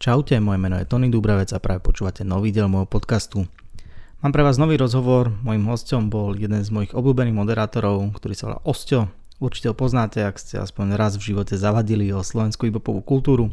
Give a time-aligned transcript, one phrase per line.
[0.00, 3.44] Čaute, moje meno je Tony Dubravec a práve počúvate nový diel môjho podcastu.
[4.24, 8.48] Mám pre vás nový rozhovor, mojim hostom bol jeden z mojich obľúbených moderátorov, ktorý sa
[8.48, 9.12] volá Osťo.
[9.44, 13.52] Určite ho poznáte, ak ste aspoň raz v živote zavadili o slovenskú hibopovú kultúru.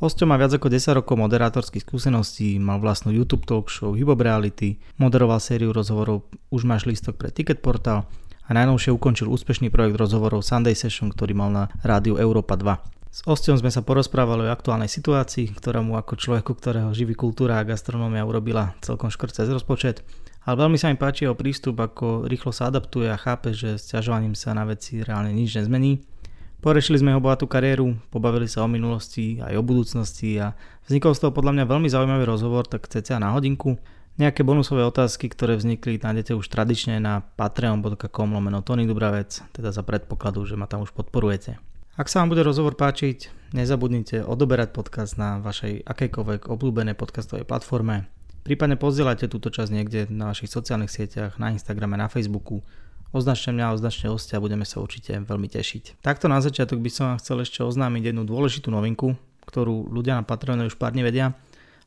[0.00, 4.80] Osťo má viac ako 10 rokov moderátorských skúseností, mal vlastnú YouTube talk show Hibob Reality,
[4.96, 8.08] moderoval sériu rozhovorov Už máš lístok pre Ticket Portal
[8.48, 12.95] a najnovšie ukončil úspešný projekt rozhovorov Sunday Session, ktorý mal na rádiu Európa 2.
[13.16, 17.56] S Ostom sme sa porozprávali o aktuálnej situácii, ktorá mu ako človeku, ktorého živí kultúra
[17.56, 20.04] a gastronómia urobila celkom škrt cez rozpočet.
[20.44, 23.88] Ale veľmi sa mi páči jeho prístup, ako rýchlo sa adaptuje a chápe, že s
[23.88, 26.04] ťažovaním sa na veci reálne nič nezmení.
[26.60, 30.52] Porešili sme jeho bohatú kariéru, pobavili sa o minulosti aj o budúcnosti a
[30.84, 33.80] vznikol z toho podľa mňa veľmi zaujímavý rozhovor, tak cca na hodinku.
[34.20, 39.80] Nejaké bonusové otázky, ktoré vznikli, nájdete už tradične na patreon.com lomeno Tony Dubravec, teda za
[39.80, 41.75] predpokladu, že ma tam už podporujete.
[41.96, 48.04] Ak sa vám bude rozhovor páčiť, nezabudnite odoberať podcast na vašej akejkoľvek obľúbenej podcastovej platforme.
[48.44, 52.60] Prípadne pozdieľajte túto časť niekde na vašich sociálnych sieťach, na Instagrame, na Facebooku.
[53.16, 56.04] Označte mňa, označte hostia, budeme sa určite veľmi tešiť.
[56.04, 59.16] Takto na začiatok by som vám chcel ešte oznámiť jednu dôležitú novinku,
[59.48, 61.32] ktorú ľudia na Patreone už pár nevedia.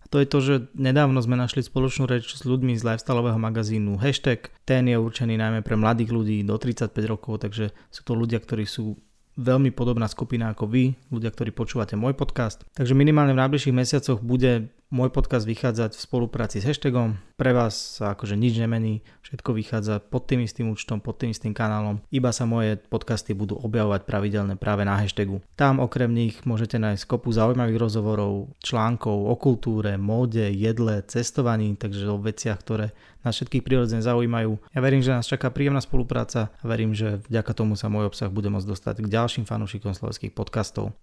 [0.02, 4.02] A to je to, že nedávno sme našli spoločnú reč s ľuďmi z lifestyleového magazínu
[4.02, 4.50] Hashtag.
[4.66, 8.66] Ten je určený najmä pre mladých ľudí do 35 rokov, takže sú to ľudia, ktorí
[8.66, 8.98] sú
[9.40, 12.68] veľmi podobná skupina ako vy, ľudia, ktorí počúvate môj podcast.
[12.76, 17.22] Takže minimálne v najbližších mesiacoch bude môj podcast vychádzať v spolupráci s hashtagom.
[17.38, 21.54] Pre vás sa akože nič nemení, všetko vychádza pod tým istým účtom, pod tým istým
[21.54, 22.02] kanálom.
[22.10, 25.46] Iba sa moje podcasty budú objavovať pravidelne práve na hashtagu.
[25.54, 32.10] Tam okrem nich môžete nájsť kopu zaujímavých rozhovorov, článkov o kultúre, móde, jedle, cestovaní, takže
[32.10, 34.58] o veciach, ktoré nás všetkých prirodzene zaujímajú.
[34.74, 38.34] Ja verím, že nás čaká príjemná spolupráca a verím, že vďaka tomu sa môj obsah
[38.34, 40.98] bude môcť dostať k ďalším fanúšikom slovenských podcastov.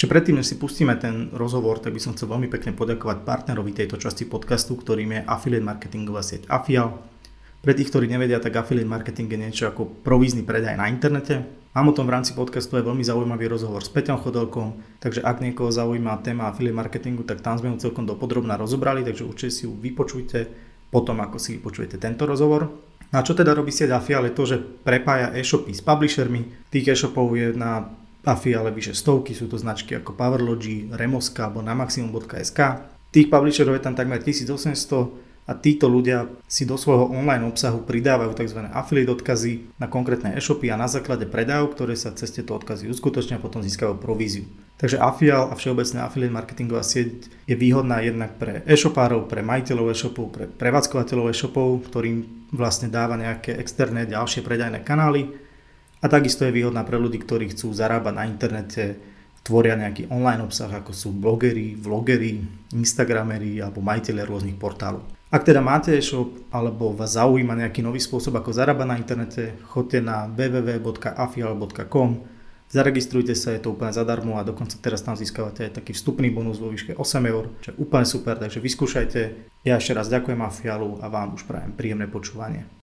[0.00, 3.76] Ešte predtým, než si pustíme ten rozhovor, tak by som chcel veľmi pekne poďakovať partnerovi
[3.76, 7.04] tejto časti podcastu, ktorým je affiliate marketingová sieť Afial.
[7.60, 11.44] Pre tých, ktorí nevedia, tak affiliate marketing je niečo ako provízny predaj na internete.
[11.76, 15.44] Mám o tom v rámci podcastu aj veľmi zaujímavý rozhovor s Peťom Chodelkom, takže ak
[15.44, 19.68] niekoho zaujíma téma affiliate marketingu, tak tam sme ju celkom dopodrobná rozobrali, takže určite si
[19.68, 20.48] ju vypočujte
[20.88, 22.72] potom, ako si vypočujete tento rozhovor.
[23.12, 26.72] A čo teda robí sieť Afial je to, že prepája e-shopy s publishermi.
[26.72, 31.64] Tých e-shopov je na AFI, ale vyše stovky, sú to značky ako Powerlogy, Remoska alebo
[31.64, 32.60] na maximum.sk.
[33.10, 38.38] Tých publisherov je tam takmer 1800 a títo ľudia si do svojho online obsahu pridávajú
[38.38, 38.70] tzv.
[38.70, 43.42] affiliate odkazy na konkrétne e-shopy a na základe predajov, ktoré sa cez tieto odkazy uskutočnia,
[43.42, 44.46] potom získajú províziu.
[44.78, 50.26] Takže Afial a všeobecná affiliate marketingová sieť je výhodná jednak pre e-shopárov, pre majiteľov e-shopov,
[50.30, 55.49] pre prevádzkovateľov e-shopov, ktorým vlastne dáva nejaké externé ďalšie predajné kanály
[56.00, 58.96] a takisto je výhodná pre ľudí, ktorí chcú zarábať na internete,
[59.44, 62.44] tvoria nejaký online obsah, ako sú blogery, vlogery,
[62.76, 65.04] instagramery alebo majiteľe rôznych portálov.
[65.30, 70.02] Ak teda máte e-shop alebo vás zaujíma nejaký nový spôsob, ako zarábať na internete, choďte
[70.02, 72.10] na www.afial.com,
[72.66, 76.58] zaregistrujte sa, je to úplne zadarmo a dokonca teraz tam získavate aj taký vstupný bonus
[76.58, 79.20] vo výške 8 eur, čo je úplne super, takže vyskúšajte.
[79.62, 82.79] Ja ešte raz ďakujem Afialu a vám už prajem príjemné počúvanie.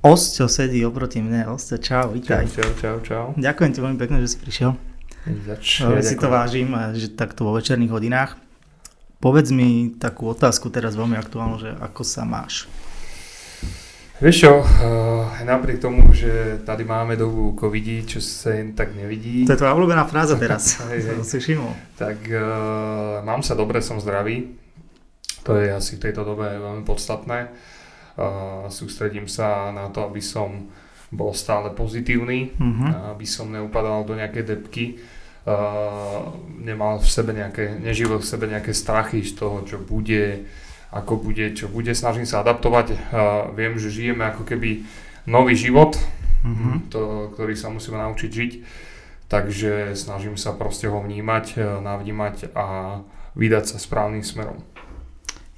[0.00, 1.44] Osťo sedí oproti mne.
[1.52, 2.48] Osťo, čau, vítaj.
[2.48, 3.24] Čau, čau, čau, čau.
[3.36, 4.72] Ďakujem ti veľmi pekne, že si prišiel.
[5.44, 8.40] Zač, si to vážim, že takto vo večerných hodinách.
[9.20, 12.64] Povedz mi takú otázku teraz veľmi aktuálnu, že ako sa máš?
[14.24, 19.44] Vieš čo, uh, napriek tomu, že tady máme dobu covidí, čo sa jen tak nevidí.
[19.44, 21.20] To je tvoja obľúbená fráza teraz, hej, hej.
[21.28, 21.76] si všimol.
[22.00, 22.40] Tak uh,
[23.20, 24.56] mám sa dobre, som zdravý.
[25.44, 27.52] To je asi v tejto dobe veľmi podstatné
[28.68, 30.68] sústredím sa na to, aby som
[31.10, 33.18] bol stále pozitívny, uh-huh.
[33.18, 36.30] aby som neupadal do nejakej depky, uh,
[36.62, 40.46] nemal v sebe nejaké, nežil v sebe nejaké strachy z toho, čo bude,
[40.94, 42.86] ako bude, čo bude, snažím sa adaptovať.
[42.94, 42.98] Uh,
[43.58, 44.86] viem, že žijeme ako keby
[45.26, 46.86] nový život, uh-huh.
[46.94, 48.52] to, ktorý sa musíme naučiť žiť,
[49.26, 53.00] takže snažím sa proste ho vnímať, navnímať a
[53.34, 54.62] vydať sa správnym smerom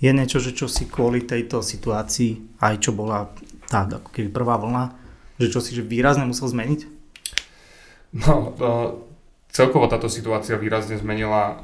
[0.02, 3.30] je niečo, že čo si kvôli tejto situácii, aj čo bola
[3.70, 4.84] tá ako keby prvá vlna,
[5.38, 6.80] že čo si že výrazne musel zmeniť?
[8.12, 8.68] No, to,
[9.48, 11.56] celkovo táto situácia výrazne zmenila uh,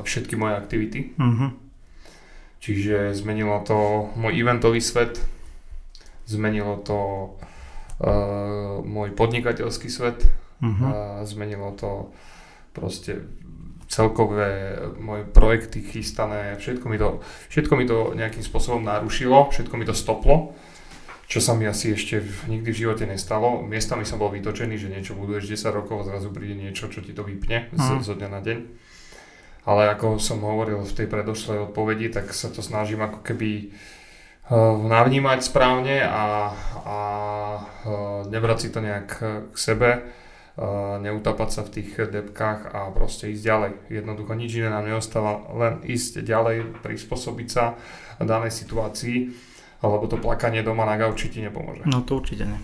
[0.00, 1.00] všetky moje aktivity.
[1.20, 1.52] Uh-huh.
[2.58, 5.20] Čiže zmenilo to môj eventový svet,
[6.26, 6.98] zmenilo to
[8.00, 10.24] uh, môj podnikateľský svet,
[10.64, 10.88] uh-huh.
[10.88, 12.10] uh, zmenilo to
[12.72, 13.28] proste
[13.88, 19.88] celkové moje projekty chystané, všetko mi to, všetko mi to nejakým spôsobom narušilo, všetko mi
[19.88, 20.52] to stoplo.
[21.28, 23.60] čo sa mi asi ešte nikdy v živote nestalo.
[23.60, 27.12] Miestami som bol vytočený, že niečo buduješ 10 rokov a zrazu príde niečo, čo ti
[27.12, 28.00] to vypne mm.
[28.00, 28.58] zo dňa na deň.
[29.68, 34.72] Ale ako som hovoril v tej predošlej odpovedi, tak sa to snažím ako keby uh,
[34.80, 36.56] navnímať správne a,
[36.88, 36.98] a
[37.60, 39.08] uh, nebrať si to nejak
[39.52, 40.08] k sebe
[40.98, 43.72] neutapať sa v tých depkách a proste ísť ďalej.
[43.94, 47.78] Jednoducho nič iné nám neostáva, len ísť ďalej, prispôsobiť sa
[48.18, 49.30] danej situácii,
[49.86, 51.86] alebo to plakanie doma na gauči ti nepomôže.
[51.86, 52.58] No to určite nie.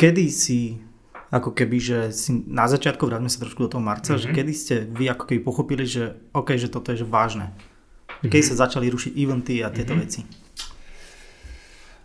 [0.00, 0.80] Kedy si,
[1.28, 4.24] ako keby, že si na začiatku, vráťme sa trošku do toho marca, mm-hmm.
[4.24, 4.36] že mhm.
[4.40, 7.52] kedy ste vy ako keby pochopili, že OK, že toto je že vážne.
[7.52, 8.32] Mm-hmm.
[8.32, 10.08] Kedy sa začali rušiť eventy a tieto mm-hmm.
[10.08, 10.20] veci?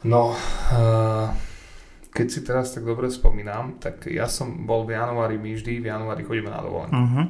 [0.03, 0.35] No,
[0.75, 1.54] uh
[2.15, 5.91] keď si teraz tak dobre spomínam, tak ja som bol v januári, my vždy v
[5.91, 6.95] januári chodíme na dovolenku.
[6.95, 7.27] Uh-huh.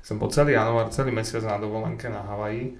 [0.00, 2.72] Som bol celý január, celý mesiac na dovolenke na Havaji,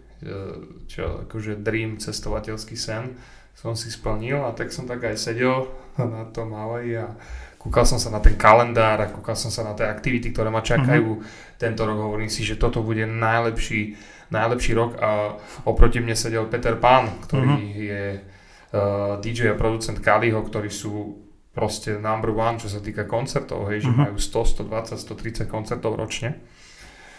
[0.88, 3.12] čo akože dream, cestovateľský sen
[3.54, 5.68] som si splnil a tak som tak aj sedel
[6.00, 7.12] na tom Havaji a
[7.60, 10.64] kúkal som sa na ten kalendár a kúkal som sa na tie aktivity, ktoré ma
[10.64, 11.60] čakajú uh-huh.
[11.60, 11.96] tento rok.
[11.96, 13.96] Hovorím si, že toto bude najlepší,
[14.32, 15.36] najlepší rok a
[15.68, 17.84] oproti mne sedel Peter Pán, ktorý uh-huh.
[17.84, 21.23] je uh, DJ a producent Kaliho, ktorí sú
[21.54, 23.86] proste number one, čo sa týka koncertov, hej, uh-huh.
[23.86, 23.98] že mhm.
[24.10, 26.36] majú 100, 120, 130 koncertov ročne.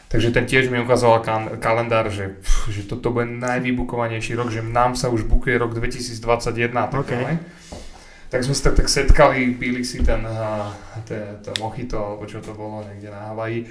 [0.06, 4.62] Takže ten tiež mi ukázal kan- kalendár, že, pf, že toto bude najvybukovanejší rok, že
[4.62, 7.10] nám sa už bukuje rok 2021 a tak okay.
[7.10, 7.36] ďalej.
[8.30, 10.22] Tak sme sa tak, setkali, pili si ten,
[11.10, 13.66] ten, ten mojito, alebo čo to bolo niekde na Havaji.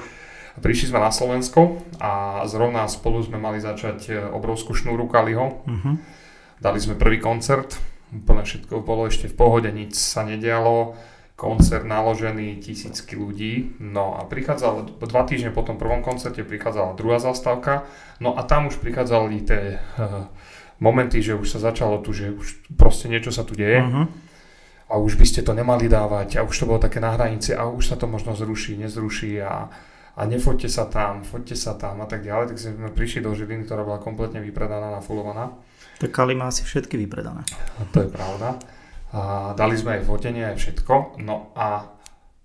[0.58, 5.66] Prišli sme na Slovensko a zrovna spolu sme mali začať e, obrovskú šnúru Kaliho.
[5.66, 5.98] Uh-huh.
[6.62, 7.74] Dali sme prvý koncert,
[8.14, 10.94] úplne všetko bolo ešte v pohode, nič sa nedialo,
[11.34, 17.18] koncert naložený, tisícky ľudí, no a prichádzal, dva týždne po tom prvom koncerte prichádzala druhá
[17.18, 17.82] zastávka,
[18.22, 20.30] no a tam už prichádzali tie uh,
[20.78, 23.82] momenty, že už sa začalo tu, že už proste niečo sa tu deje.
[23.82, 24.06] Uh-huh.
[24.84, 27.66] A už by ste to nemali dávať a už to bolo také na hranici a
[27.66, 29.66] už sa to možno zruší, nezruší a,
[30.14, 32.52] a nefoďte sa tam, foďte sa tam a tak ďalej.
[32.52, 35.56] Tak sme prišli do Žiliny, ktorá bola kompletne vypredaná, nafulovaná.
[35.98, 37.46] Tak Kali má asi všetky vypredané.
[37.94, 38.58] To je pravda.
[39.14, 41.22] A dali sme aj fotenie, aj všetko.
[41.22, 41.94] No a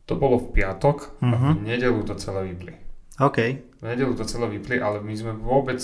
[0.05, 1.53] to bolo v piatok uh-huh.
[1.53, 1.65] a v mhm.
[1.65, 2.73] nedelu to celé vypli.
[3.21, 3.37] OK.
[3.81, 5.77] V nedelu to celé vypli, ale my sme vôbec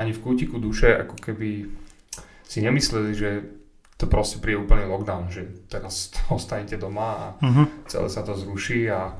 [0.00, 1.68] ani v kútiku duše ako keby
[2.42, 3.30] si nemysleli, že
[4.00, 7.66] to proste príde úplný lockdown, že teraz ostanete doma a uh-huh.
[7.86, 9.14] celé sa to zruší a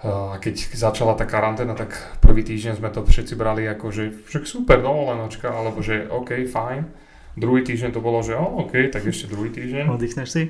[0.00, 1.92] a keď začala tá karanténa, tak
[2.24, 6.88] prvý týždeň sme to všetci brali ako, že však super dovolenočka, alebo že OK, fajn.
[7.36, 9.92] Druhý týždeň to bolo, že oh, OK, tak ešte druhý týždeň.
[9.92, 10.42] Oddychneš si?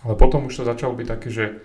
[0.00, 1.60] Ale potom už to začalo byť také, že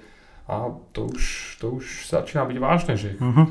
[0.51, 3.47] a to už, to už začína byť vážne, že uh-huh.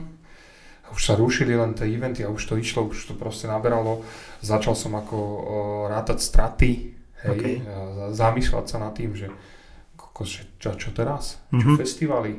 [0.92, 4.04] už sa rušili len tie eventy a už to išlo, už to proste naberalo.
[4.44, 5.40] Začal som ako uh,
[5.88, 6.92] rátať straty,
[7.24, 7.54] hej, okay.
[8.12, 9.32] zamýšľať sa nad tým, že
[9.96, 11.40] kokos, že čo, čo teraz?
[11.48, 11.64] Uh-huh.
[11.64, 11.78] Čo mhm.
[11.80, 12.32] festivaly?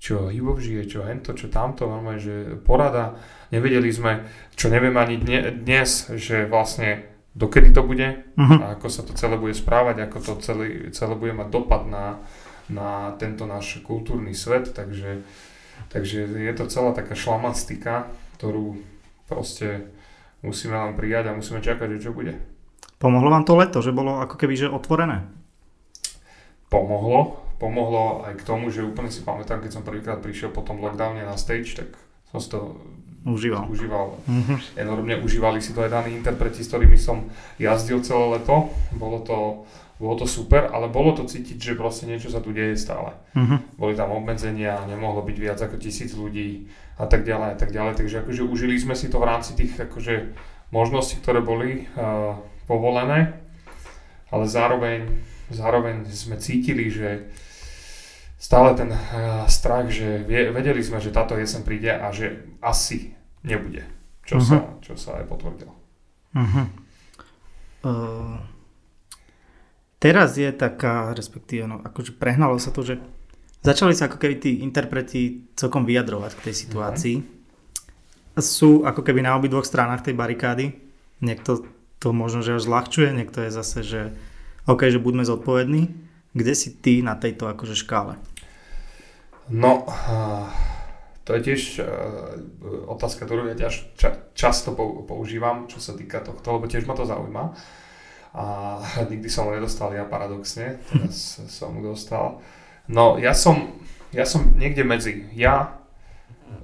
[0.00, 3.20] Čo Ivo žije, čo hento, čo tamto, normálne, že porada.
[3.52, 4.24] Nevedeli sme,
[4.56, 5.20] čo nevieme ani
[5.60, 7.04] dnes, že vlastne
[7.36, 8.58] dokedy to bude uh-huh.
[8.64, 12.16] a ako sa to celé bude správať, ako to celé, celé bude mať dopad na,
[12.72, 15.20] na tento náš kultúrny svet, takže,
[15.92, 18.08] takže je to celá taká šlamastika,
[18.40, 18.80] ktorú
[19.28, 19.92] proste
[20.40, 22.40] musíme len prijať a musíme čakať, že čo bude.
[22.96, 25.28] Pomohlo vám to leto, že bolo ako keby že otvorené?
[26.72, 30.80] Pomohlo, pomohlo aj k tomu, že úplne si pamätám, keď som prvýkrát prišiel po tom
[30.80, 31.92] lockdowne na stage, tak
[32.32, 32.80] som si to
[33.28, 33.68] užíval.
[33.68, 34.16] užíval.
[34.24, 34.58] Mm-hmm.
[34.80, 37.28] Enormne užívali si to aj daní interpreti, s ktorými som
[37.60, 38.72] jazdil celé leto.
[38.96, 39.68] Bolo to,
[40.00, 43.12] bolo to super, ale bolo to cítiť, že proste niečo sa tu deje stále.
[43.36, 43.76] Mm-hmm.
[43.76, 46.64] Boli tam obmedzenia, nemohlo byť viac ako tisíc ľudí
[46.96, 48.00] a tak ďalej a tak ďalej.
[48.00, 50.32] Takže akože užili sme si to v rámci tých akože
[50.72, 53.36] možností, ktoré boli uh, povolené,
[54.30, 55.10] ale zároveň,
[55.50, 57.26] zároveň sme cítili, že
[58.40, 63.12] stále ten uh, strach, že vedeli sme, že táto jesen príde a že asi
[63.44, 63.84] nebude,
[64.24, 64.48] čo, uh-huh.
[64.48, 65.76] sa, čo sa aj potvrdilo.
[66.32, 66.64] Uh-huh.
[67.84, 68.40] Uh,
[70.00, 72.96] teraz je taká, respektíve, no, akože prehnalo sa to, že
[73.60, 77.16] začali sa ako keby tí interpreti celkom vyjadrovať k tej situácii.
[77.20, 78.40] Uh-huh.
[78.40, 80.80] Sú ako keby na obidvoch stranách tej barikády.
[81.20, 81.68] Niekto
[82.00, 84.00] to možno, že až zľahčuje, niekto je zase, že
[84.64, 85.92] OK, že buďme zodpovední.
[86.32, 88.16] Kde si ty na tejto akože škále?
[89.50, 89.82] No,
[91.26, 91.86] to je tiež e,
[92.90, 94.74] otázka, ktorú ja ťaž, ča, často
[95.06, 97.54] používam, čo sa týka tohto, lebo tiež ma to zaujíma.
[98.34, 98.44] A
[99.10, 102.38] nikdy som ho nedostal ja paradoxne, teraz som mu dostal.
[102.90, 103.78] No, ja som,
[104.10, 105.26] ja som niekde medzi.
[105.34, 105.82] Ja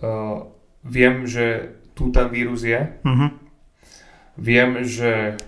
[0.02, 0.46] uh,
[0.82, 2.86] viem, že tu ten vírus je.
[3.02, 3.30] Uh-huh.
[4.38, 5.38] Viem, že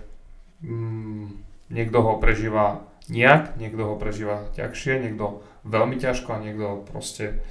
[0.63, 1.43] mm,
[1.75, 7.45] niekto ho prežíva nejak, niekto ho prežíva ťažšie, niekto veľmi ťažko a niekto proste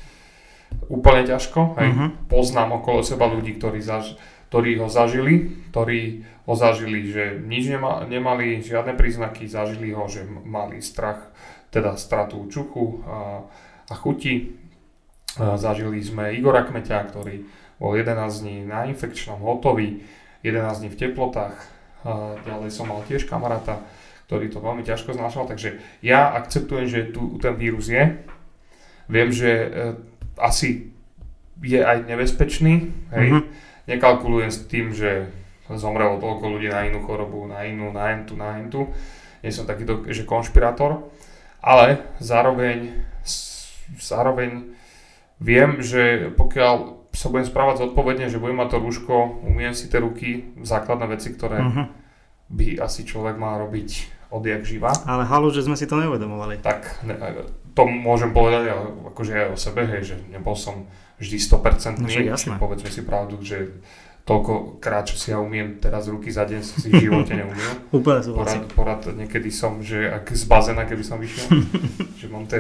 [0.89, 1.77] úplne ťažko.
[1.79, 1.89] Hej.
[1.93, 2.07] Uh-huh.
[2.27, 4.17] Poznám okolo seba ľudí, ktorí, zaž,
[4.51, 10.23] ktorí ho zažili, ktorí ho zažili, že nič nema, nemali, žiadne príznaky, zažili ho, že
[10.27, 11.31] mali strach,
[11.71, 13.43] teda stratu čuchu a,
[13.91, 14.55] a chuti.
[15.37, 17.45] A zažili sme Igora Kmeťa, ktorý
[17.77, 20.01] bol 11 dní na infekčnom, hotový,
[20.41, 21.57] 11 dní v teplotách.
[22.07, 23.83] A ďalej som mal tiež kamaráta,
[24.27, 28.19] ktorý to veľmi ťažko znášal, takže ja akceptujem, že tu ten vírus je.
[29.07, 29.67] Viem, že e,
[30.35, 30.91] asi
[31.63, 32.73] je aj nebezpečný,
[33.15, 33.27] hej.
[33.31, 33.43] Mm-hmm.
[33.87, 35.31] Nekalkulujem s tým, že
[35.71, 38.91] zomrelo toľko ľudí na inú chorobu, na inú, na entu, na entu.
[39.39, 41.07] Nie som takýto, že konšpirátor,
[41.63, 42.99] ale zároveň,
[43.95, 44.75] zároveň
[45.39, 49.15] viem, že pokiaľ sa budem správať zodpovedne, že budem mať to rúško,
[49.47, 51.87] umiem si tie ruky, základné veci, ktoré uh-huh.
[52.51, 54.91] by asi človek mal robiť odjak živa.
[55.07, 56.59] Ale halu, že sme si to neuvedomovali.
[56.59, 57.15] Tak ne,
[57.77, 58.73] to môžem povedať
[59.13, 60.89] akože aj o sebe, hej, že nebol som
[61.21, 62.25] vždy 100%, no, že
[62.57, 63.81] povedzme si pravdu, že
[64.27, 67.73] toľko krát, čo si ja umiem teraz ruky za deň, si v živote neumiel.
[67.95, 71.47] Úplne porad, porad, niekedy som, že ak z bazéna, keby som vyšiel,
[72.19, 72.59] že mám tie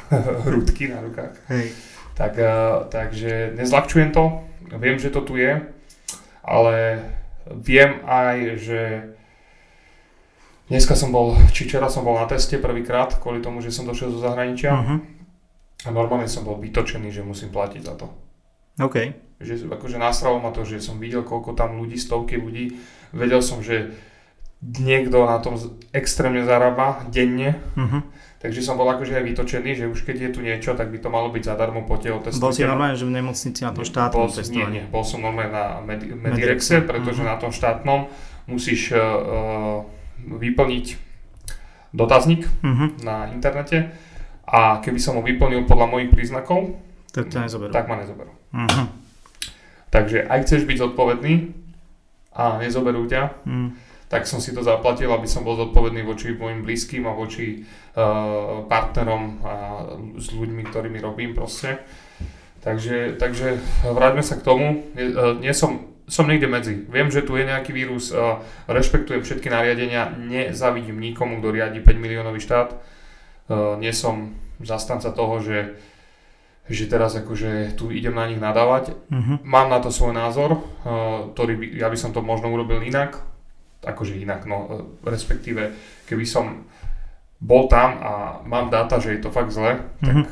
[0.46, 1.34] hrudky na rukách.
[1.50, 1.74] Hej.
[2.14, 4.46] Tak, uh, takže nezľahčujem to,
[4.78, 5.58] viem, že to tu je,
[6.46, 6.76] ale
[7.50, 8.80] viem aj, že
[10.68, 14.12] Dneska som bol, či včera som bol na teste prvýkrát, kvôli tomu, že som došiel
[14.12, 14.70] zo zahraničia.
[14.76, 15.00] Uh-huh.
[15.84, 18.12] A normálne som bol vytočený, že musím platiť za to.
[18.84, 19.16] OK.
[19.40, 22.76] Že akože nastralo ma to, že som videl, koľko tam ľudí, stovky ľudí.
[23.16, 23.96] Vedel som, že
[24.60, 25.56] niekto na tom
[25.96, 27.56] extrémne zarába denne.
[27.72, 28.04] Uh-huh.
[28.38, 31.08] Takže som bol akože aj vytočený, že už keď je tu niečo, tak by to
[31.08, 32.44] malo byť zadarmo po tehotestovateľ.
[32.44, 35.48] Bol si normálne, že v nemocnici na tom štátnom bol, Nie, nie, bol som normálne
[35.48, 37.32] na Med- Medirexe, pretože uh-huh.
[37.32, 38.12] na tom štátnom
[38.46, 39.82] musíš uh,
[40.36, 40.86] vyplniť
[41.96, 42.88] dotazník uh-huh.
[43.00, 43.92] na internete
[44.44, 46.76] a keby som ho vyplnil podľa mojich príznakov,
[47.12, 47.72] tak, ťa nezoberú.
[47.72, 48.32] tak ma nezoberú.
[48.52, 48.86] Uh-huh.
[49.88, 51.52] Takže aj chceš byť zodpovedný
[52.36, 53.68] a nezoberú ťa, uh-huh.
[54.12, 58.64] tak som si to zaplatil, aby som bol zodpovedný voči mojim blízkym a voči uh,
[58.68, 59.54] partnerom a
[60.20, 61.80] s ľuďmi, ktorými robím proste.
[62.58, 63.56] Takže, takže
[63.86, 64.84] vráťme sa k tomu.
[64.92, 66.74] Nie, uh, nie som som niekde medzi.
[66.88, 72.00] Viem, že tu je nejaký vírus, uh, rešpektujem všetky nariadenia, nezavidím nikomu, kto riadi 5
[72.00, 72.74] miliónový štát.
[73.48, 74.32] Uh, nie som
[74.64, 75.78] zastanca toho, že,
[76.66, 78.96] že teraz akože tu idem na nich nadávať.
[79.12, 79.36] Uh-huh.
[79.44, 83.20] Mám na to svoj názor, uh, ktorý by, ja by som to možno urobil inak,
[83.84, 84.66] akože inak, no uh,
[85.06, 85.76] respektíve
[86.08, 86.66] keby som
[87.38, 88.12] bol tam a
[88.42, 90.02] mám dáta, že je to fakt zle, uh-huh.
[90.02, 90.26] tak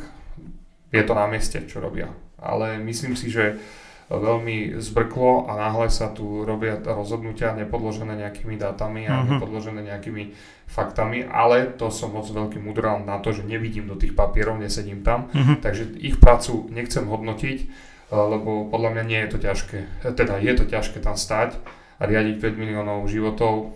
[0.91, 2.11] je to na mieste, čo robia.
[2.41, 3.61] Ale myslím si, že
[4.07, 9.39] veľmi zbrklo a náhle sa tu robia rozhodnutia nepodložené nejakými dátami a uh-huh.
[9.39, 10.31] nepodložené nejakými
[10.71, 15.03] faktami, ale to som moc veľký mudrál na to, že nevidím do tých papierov, nesedím
[15.03, 15.59] tam, uh-huh.
[15.59, 17.67] takže ich prácu nechcem hodnotiť, eh,
[18.15, 21.59] lebo podľa mňa nie je to ťažké, eh, teda je to ťažké tam stať
[21.99, 23.75] a riadiť 5 miliónov životov,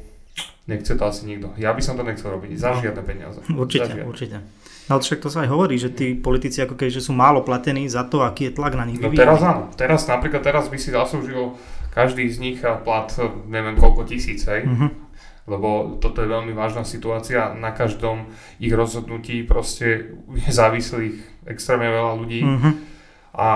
[0.71, 1.51] nechce to asi nikto.
[1.59, 2.79] Ja by som to nechcel robiť za no.
[2.79, 3.43] žiadne peniaze.
[3.51, 4.07] Určite, žiadne.
[4.07, 4.39] určite.
[4.91, 7.87] No však to sa aj hovorí, že tí politici ako keby, že sú málo platení
[7.87, 9.71] za to, aký je tlak na nich No teraz áno.
[9.79, 11.55] Teraz napríklad teraz by si zaslúžil
[11.95, 13.07] každý z nich plat
[13.47, 14.67] neviem koľko tisíc, hej.
[14.67, 14.91] Uh-huh.
[15.47, 17.55] Lebo toto je veľmi vážna situácia.
[17.55, 22.43] Na každom ich rozhodnutí proste je závislých extrémne veľa ľudí.
[22.43, 22.75] Uh-huh.
[23.31, 23.49] A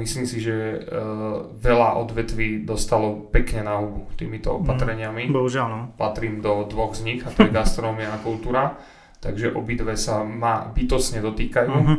[0.00, 5.28] myslím si, že uh, veľa odvetví dostalo pekne na hubu týmito opatreniami.
[5.28, 5.80] Bohužiaľ, no.
[6.00, 8.80] Patrím do dvoch z nich, a to je gastronomia a kultúra
[9.18, 11.72] takže obidve sa ma bytosne dotýkajú.
[11.74, 11.98] Uh-huh.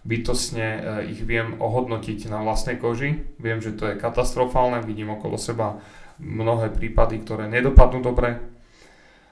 [0.00, 0.80] Bytosne e,
[1.12, 3.20] ich viem ohodnotiť na vlastnej koži.
[3.40, 5.80] Viem, že to je katastrofálne, vidím okolo seba
[6.20, 8.44] mnohé prípady, ktoré nedopadnú dobre,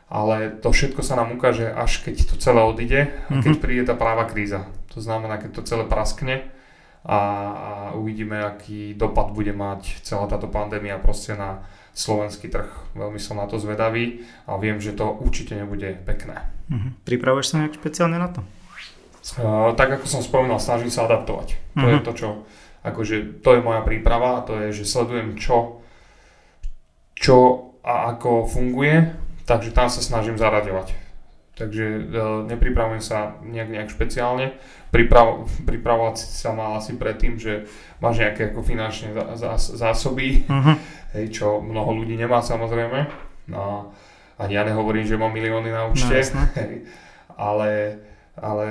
[0.08, 3.64] ale to všetko sa nám ukáže, až keď to celé odíde a keď uh-huh.
[3.64, 4.64] príde tá práva kríza.
[4.96, 6.48] To znamená, keď to celé praskne
[7.04, 11.60] a, a uvidíme, aký dopad bude mať celá táto pandémia proste na
[11.98, 12.70] slovenský trh.
[12.94, 16.46] Veľmi som na to zvedavý a viem, že to určite nebude pekné.
[16.70, 16.94] Uh-huh.
[17.02, 18.46] Pripravuješ sa nejak špeciálne na to?
[19.36, 21.58] Uh, tak ako som spomínal, snažím sa adaptovať.
[21.74, 22.28] To je to, čo,
[22.86, 25.82] akože, to je moja príprava to je, že sledujem, čo,
[27.18, 29.10] čo a ako funguje,
[29.44, 31.07] takže tam sa snažím zaraďovať.
[31.58, 34.54] Takže uh, nepripravujem sa nejak, nejak špeciálne.
[34.94, 37.66] Priprav, pripravovať sa mal asi predtým, že
[37.98, 39.10] máš nejaké ako finančné
[39.58, 40.78] zásoby, uh-huh.
[41.18, 43.10] hej, čo mnoho ľudí nemá samozrejme.
[43.50, 43.90] No,
[44.38, 46.88] ani ja nehovorím, že mám milióny na účte, no, hej,
[47.36, 48.00] ale,
[48.38, 48.68] ale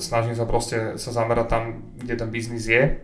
[0.00, 1.62] snažím sa proste sa zamerať tam,
[2.00, 2.98] kde ten biznis je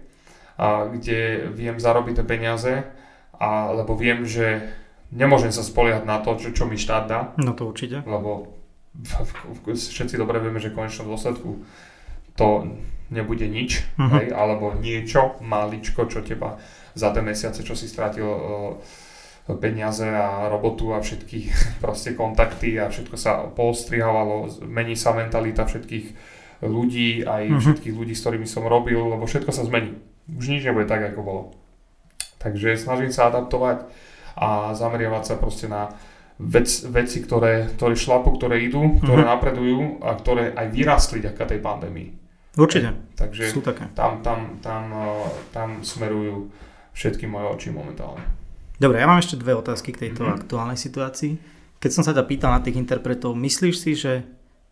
[0.59, 2.73] a kde viem zarobiť tie peniaze,
[3.37, 4.75] a, lebo viem, že
[5.15, 7.21] nemôžem sa spoliehať na to, čo, čo mi štát dá.
[7.39, 8.03] No to určite.
[8.07, 8.60] Lebo
[8.97, 11.63] všetci dobre vieme, že v konečnom dôsledku
[12.35, 12.49] to
[13.11, 14.23] nebude nič, uh-huh.
[14.23, 16.59] hej, alebo niečo maličko, čo teba
[16.95, 18.27] za tie mesiace, čo si strátil
[19.59, 21.51] peniaze a robotu a všetky
[21.83, 26.07] proste kontakty a všetko sa postrihavalo, mení sa mentalita všetkých
[26.67, 27.63] ľudí, aj uh-huh.
[27.63, 29.97] všetkých ľudí, s ktorými som robil, lebo všetko sa zmení.
[30.31, 31.43] Už nič nebude tak, ako bolo.
[32.39, 33.91] Takže snažím sa adaptovať
[34.39, 35.93] a zameriavať sa proste na
[36.41, 39.33] vec, veci, ktoré, ktoré šlapu, ktoré idú, ktoré uh-huh.
[39.37, 42.09] napredujú a ktoré aj vyrastli ďaká tej pandémii.
[42.57, 42.97] Určite.
[43.15, 43.93] Takže Sú také.
[43.93, 46.51] Tam, tam, tam, eh, tam smerujú
[46.97, 48.25] všetky moje oči momentálne.
[48.81, 50.39] Dobre, ja mám ešte dve otázky k tejto mm-hmm.
[50.41, 51.33] aktuálnej situácii.
[51.81, 54.25] Keď som sa ťa pýtal na tých interpretov, myslíš si, že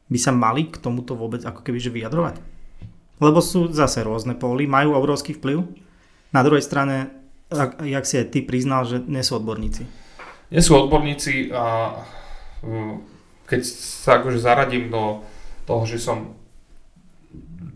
[0.08, 2.40] by sa mali k tomuto vôbec ako keby že vyjadrovať?
[3.20, 5.60] Lebo sú zase rôzne póly, majú obrovský vplyv.
[6.32, 7.12] Na druhej strane,
[7.52, 10.07] ak, jak si aj ty priznal, že nie sú odborníci.
[10.48, 11.92] Nie sú odborníci a
[13.48, 15.24] keď sa akože zaradím do
[15.64, 16.36] toho, že som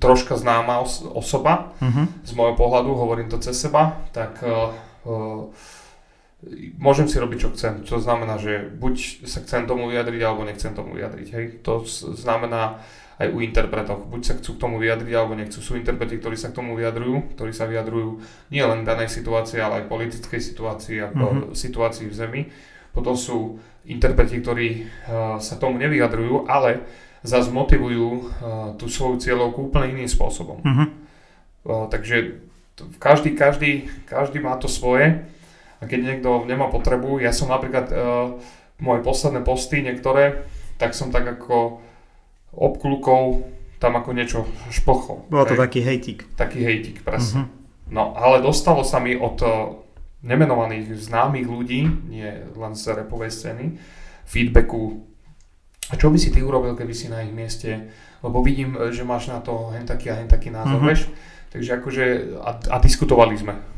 [0.02, 2.10] troška známa os- osoba, uh-huh.
[2.26, 4.74] z môjho pohľadu, hovorím to cez seba, tak uh,
[5.06, 5.46] uh,
[6.74, 7.86] môžem si robiť, čo chcem.
[7.86, 11.28] To znamená, že buď sa chcem tomu vyjadriť, alebo nechcem tomu vyjadriť.
[11.30, 11.46] Hej?
[11.62, 12.82] To znamená
[13.20, 14.08] aj u interpretov.
[14.08, 15.60] Buď sa chcú k tomu vyjadriť, alebo nechcú.
[15.60, 19.84] Sú interpreti, ktorí sa k tomu vyjadrujú, ktorí sa vyjadrujú nie len danej situácii, ale
[19.84, 21.54] aj politickej situácii, ako mm-hmm.
[21.54, 22.42] situácii v zemi.
[22.92, 26.84] Potom sú interpreti, ktorí uh, sa tomu nevyjadrujú, ale
[27.22, 28.22] zase motivujú uh,
[28.76, 30.60] tú svoju cieľovku úplne iným spôsobom.
[30.62, 30.88] Mm-hmm.
[31.62, 32.42] Uh, takže
[32.98, 35.22] každý, každý, každý má to svoje
[35.78, 38.38] a keď niekto nemá potrebu, ja som napríklad uh,
[38.82, 40.42] moje posledné posty niektoré,
[40.78, 41.78] tak som tak ako
[42.52, 43.48] obklukov
[43.82, 45.26] tam ako niečo špochol.
[45.26, 45.62] Bolo to hej.
[45.66, 46.18] taký hejtik.
[46.38, 47.50] Taký hejtik, presne.
[47.50, 47.92] Uh-huh.
[47.92, 49.74] No, ale dostalo sa mi od uh,
[50.22, 53.76] nemenovaných známych ľudí, nie len z repovej scény,
[54.22, 55.02] feedbacku,
[55.90, 57.90] a čo by si ty urobil, keby si na ich mieste,
[58.22, 60.88] lebo vidím, že máš na to hen taký a hen taký názor, uh-huh.
[60.94, 61.10] vieš?
[61.50, 62.04] Takže akože,
[62.38, 63.71] a, a diskutovali sme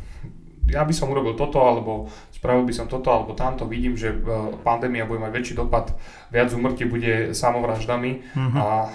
[0.69, 3.69] ja by som urobil toto, alebo spravil by som toto, alebo tamto.
[3.69, 4.19] Vidím, že e,
[4.65, 5.93] pandémia bude mať väčší dopad,
[6.33, 8.61] viac umrtí bude samovraždami mm-hmm.
[8.61, 8.89] a e,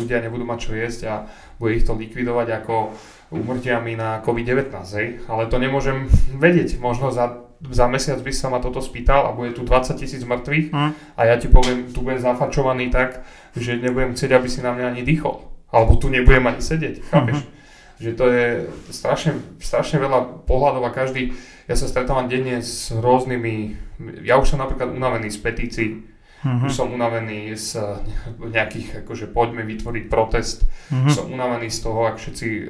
[0.00, 1.14] ľudia nebudú mať čo jesť a
[1.60, 2.96] bude ich to likvidovať ako
[3.30, 5.08] umrtiami na COVID-19, hej?
[5.28, 6.08] Ale to nemôžem
[6.44, 6.80] vedieť.
[6.80, 10.72] Možno za, za mesiac by sa ma toto spýtal a bude tu 20 tisíc mŕtvych
[10.72, 10.90] mm.
[11.16, 13.20] a ja ti poviem, tu budem zafačovaný tak,
[13.52, 15.46] že nebudem chcieť, aby si na mňa ani dýchol.
[15.70, 17.44] Alebo tu nebudem ani sedieť, chápeš?
[17.44, 17.59] Mm-hmm
[18.00, 18.46] že to je
[18.88, 21.36] strašne, strašne veľa pohľadov a každý,
[21.68, 23.76] ja sa stretávam denne s rôznymi,
[24.24, 25.88] ja už som napríklad unavený z petícií,
[26.40, 26.64] uh-huh.
[26.64, 27.76] už som unavený z
[28.40, 31.12] nejakých, akože poďme vytvoriť protest, uh-huh.
[31.12, 32.64] som unavený z toho, ak všetci e,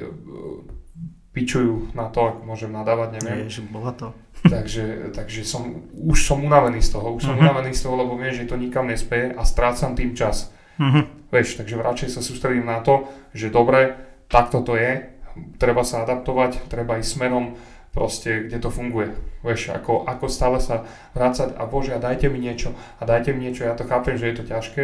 [1.31, 3.47] pičujú na to, ak môžem nadávať, neviem.
[3.47, 4.11] Ježiš, to.
[4.51, 7.47] takže, takže som, už som unavený z toho, už som uh-huh.
[7.47, 10.51] unavený z toho, lebo viem, že to nikam nespeje a strácam tým čas.
[10.75, 11.07] Uh-huh.
[11.31, 13.95] Vieš, takže radšej sa sústredím na to, že dobre,
[14.27, 15.20] takto to je,
[15.57, 17.55] treba sa adaptovať, treba ísť smerom
[17.91, 19.11] proste, kde to funguje.
[19.43, 23.47] Vieš, ako, ako stále sa vrácať a bože, a dajte mi niečo, a dajte mi
[23.47, 24.83] niečo, ja to chápem, že je to ťažké,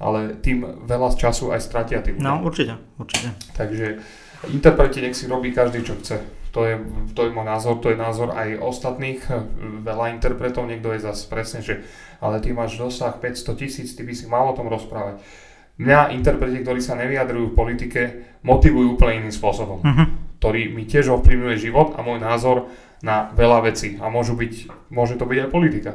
[0.00, 2.16] ale tým veľa času aj stratia tým.
[2.16, 3.36] No, určite, určite.
[3.52, 4.00] Takže
[4.48, 6.16] interpreti nech si robí každý, čo chce.
[6.56, 6.80] To je,
[7.12, 9.20] to je môj názor, to je názor aj ostatných,
[9.84, 11.84] veľa interpretov, niekto je zase presne, že
[12.16, 15.20] ale ty máš dosah 500 tisíc, ty by si mal o tom rozprávať
[15.76, 18.00] mňa interpreti, ktorí sa nevyjadrujú v politike,
[18.42, 20.06] motivujú úplne iným spôsobom, uh-huh.
[20.40, 22.72] ktorý mi tiež ovplyvňuje život a môj názor
[23.04, 24.00] na veľa vecí.
[24.00, 25.92] A môžu byť, môže to byť aj politika.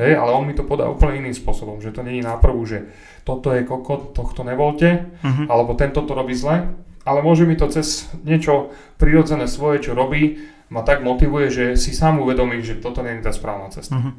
[0.00, 2.88] Hej, ale on mi to podá úplne iným spôsobom, že to není náprvu, že
[3.28, 5.46] toto je kokot, tohto nevolte, uh-huh.
[5.52, 6.72] alebo tento to robí zle,
[7.04, 10.40] ale môže mi to cez niečo prirodzené svoje, čo robí,
[10.72, 14.00] ma tak motivuje, že si sám uvedomí, že toto nie je tá správna cesta.
[14.00, 14.16] Uh-huh.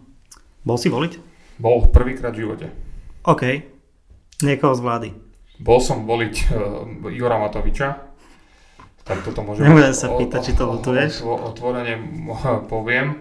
[0.62, 1.14] Bol si voliť?
[1.58, 2.68] Bol prvýkrát v živote.
[3.26, 3.73] OK.
[4.44, 5.10] Niekoho z vlády.
[5.64, 8.14] Bol som voliť uh, Jura Matoviča,
[9.04, 9.68] tak toto môžem...
[9.68, 11.28] Nebudem sa pýtať, či to lutuješ.
[11.28, 12.00] Otvorene
[12.74, 13.20] poviem.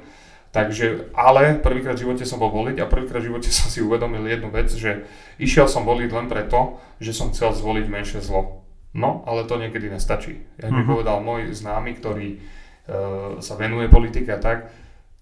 [0.53, 4.21] Takže, ale prvýkrát v živote som bol voliť a prvýkrát v živote som si uvedomil
[4.29, 5.09] jednu vec, že
[5.41, 8.61] išiel som voliť len preto, že som chcel zvoliť menšie zlo.
[8.93, 10.45] No, ale to niekedy nestačí.
[10.61, 10.77] Jak uh-huh.
[10.77, 10.91] mi mhm.
[10.93, 14.69] povedal môj známy, ktorý uh, sa venuje politike a tak,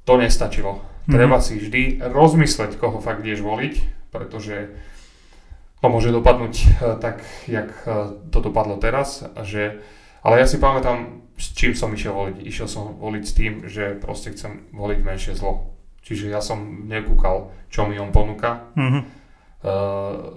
[0.03, 0.83] to nestačilo.
[0.83, 1.15] Uh-huh.
[1.15, 3.75] Treba si vždy rozmysleť, koho fakt ideš voliť,
[4.11, 4.75] pretože
[5.81, 6.67] to môže dopadnúť e,
[7.01, 9.81] tak, jak e, to dopadlo teraz, že,
[10.21, 12.37] ale ja si pamätám, s čím som išiel voliť.
[12.45, 15.73] Išiel som voliť s tým, že proste chcem voliť menšie zlo.
[16.05, 18.69] Čiže ja som nekúkal, čo mi on ponúka.
[18.77, 19.03] Mm-hmm.
[19.61, 20.33] Uh,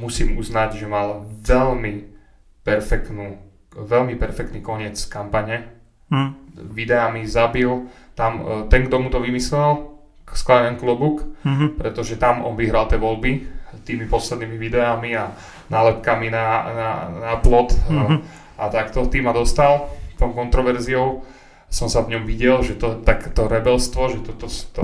[0.00, 2.12] musím uznať, že mal veľmi
[2.60, 3.40] perfektnú,
[3.72, 5.72] veľmi perfektný koniec kampane.
[6.12, 6.36] Mm.
[6.72, 7.88] Videami zabil.
[8.12, 9.92] Tam uh, ten, kto mu to vymyslel,
[10.30, 11.68] Sklenan klobúk, mm-hmm.
[11.80, 15.34] pretože tam on vyhral tie voľby tými poslednými videami a
[15.70, 18.18] nálepkami na, na, na plot mm-hmm.
[18.58, 21.24] a, a takto tým ma dostal tou kontroverziou
[21.70, 24.82] som sa v ňom videl, že to takéto rebelstvo, že toto, to, to,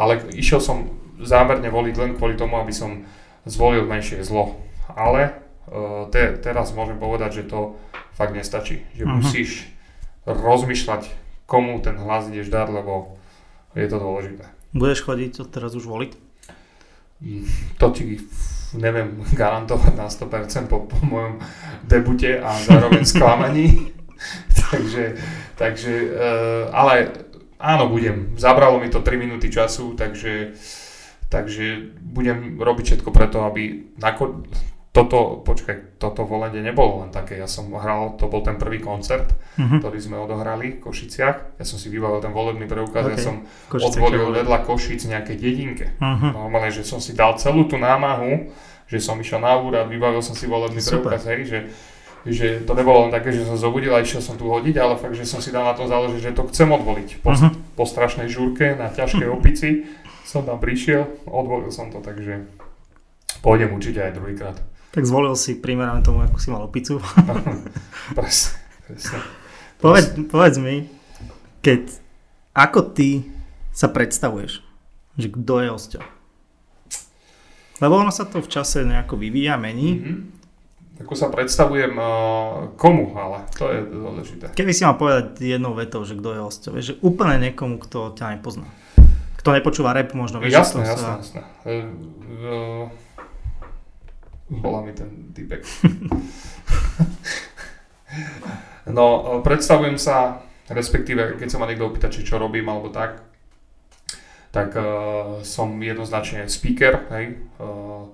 [0.00, 0.88] ale išiel som
[1.20, 3.04] zámerne voliť len kvôli tomu, aby som
[3.44, 4.56] zvolil menšie zlo.
[4.88, 5.36] Ale
[5.68, 7.76] uh, te, teraz môžem povedať, že to
[8.16, 8.80] fakt nestačí.
[8.96, 9.16] Že uh-huh.
[9.20, 9.68] musíš
[10.24, 11.12] rozmýšľať,
[11.44, 13.20] komu ten hlas ideš dať, lebo
[13.76, 14.48] je to dôležité.
[14.72, 16.31] Budeš chodiť teraz už voliť?
[17.78, 18.18] To ti
[18.76, 21.40] neviem garantovať na 100% po, po mojom
[21.84, 23.92] debute a zároveň sklamaní.
[24.70, 25.18] takže,
[25.58, 27.10] takže uh, ale
[27.58, 28.34] áno, budem.
[28.38, 30.54] Zabralo mi to 3 minúty času, takže,
[31.28, 34.46] takže budem robiť všetko preto, aby nako-
[34.92, 39.32] toto, počkaj, toto volenie nebolo len také, ja som hral, to bol ten prvý koncert,
[39.56, 39.80] uh-huh.
[39.80, 43.16] ktorý sme odohrali v Košiciach, ja som si vybavil ten volebný preukaz, okay.
[43.16, 43.40] ja som
[43.72, 45.96] Košice odvolil vedľa Košic nejaké dedinke.
[45.96, 46.36] Uh-huh.
[46.36, 48.52] Normálne, že som si dal celú tú námahu,
[48.84, 51.08] že som išiel na úrad, vybavil som si volebný Super.
[51.08, 51.58] preukaz, hej, že,
[52.28, 55.16] že to nebolo len také, že som zobudil a išiel som tu hodiť, ale fakt,
[55.16, 57.24] že som si dal na to záležiť, že to chcem odvoliť.
[57.24, 57.48] Po, uh-huh.
[57.80, 59.88] po strašnej žúrke na ťažkej opici
[60.28, 62.44] som tam prišiel, odvolil som to, takže
[63.40, 64.71] pôjdem určite aj druhýkrát.
[64.92, 67.00] Tak zvolil si primerane tomu, ako si mal opicu.
[68.18, 69.18] presne, presne.
[69.80, 70.84] Povedz, povedz mi,
[71.64, 71.96] keď,
[72.52, 73.24] ako ty
[73.72, 74.60] sa predstavuješ,
[75.16, 76.00] že kto je Osťo?
[77.80, 79.90] Lebo ono sa to v čase nejako vyvíja, mení.
[79.96, 80.20] Mm-hmm.
[81.08, 84.44] Ako sa predstavujem uh, komu, ale to je dôležité.
[84.52, 88.12] Keby si mal povedať jednou vetou, že kto je Osťo, vieš, že úplne niekomu, kto
[88.12, 88.68] ťa nepozná.
[89.40, 91.10] Kto nepočúva rap možno, vieš, jasné, jasné, sa...
[91.18, 91.40] jasné.
[91.64, 92.86] Uh, uh,
[94.60, 95.64] volá mi ten typek.
[98.96, 99.04] no,
[99.40, 103.24] predstavujem sa, respektíve keď sa ma niekto opýta, či čo robím alebo tak,
[104.52, 108.04] tak uh, som jednoznačne speaker, hej, uh,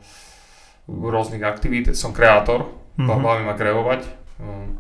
[0.86, 3.18] rôznych aktivít, som kreátor, mm-hmm.
[3.18, 4.70] baví ma kreovať, uh,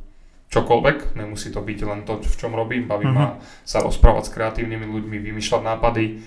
[0.54, 3.18] čokoľvek, nemusí to byť len to, v čom robím, baví mm-hmm.
[3.18, 6.22] ma sa rozprávať s kreatívnymi ľuďmi, vymýšľať nápady,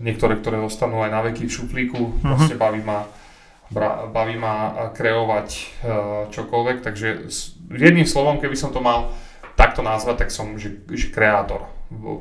[0.00, 2.24] niektoré, ktoré zostanú aj na veky v šuflíku, mm-hmm.
[2.24, 3.04] proste baví ma
[4.10, 5.62] baví ma kreovať e,
[6.34, 7.08] čokoľvek, takže
[7.70, 9.14] jedným slovom, keby som to mal
[9.54, 11.70] takto nazvať, tak som že, že kreátor.
[11.90, 12.18] Vo,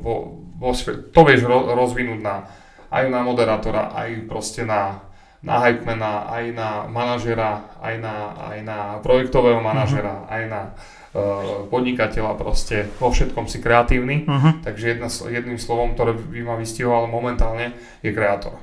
[0.57, 0.69] vo,
[1.13, 2.45] to vieš rozvinúť na,
[2.89, 5.01] aj na moderátora, aj proste na,
[5.41, 8.15] na hypemana, aj na manažera, aj na,
[8.49, 10.35] aj na projektového manažera, uh-huh.
[10.35, 14.25] aj na uh, podnikateľa, proste vo všetkom si kreatívny.
[14.25, 14.57] Uh-huh.
[14.65, 18.57] Takže jedna, jedným slovom, ktoré by ma vystihovalo momentálne, je kreátor.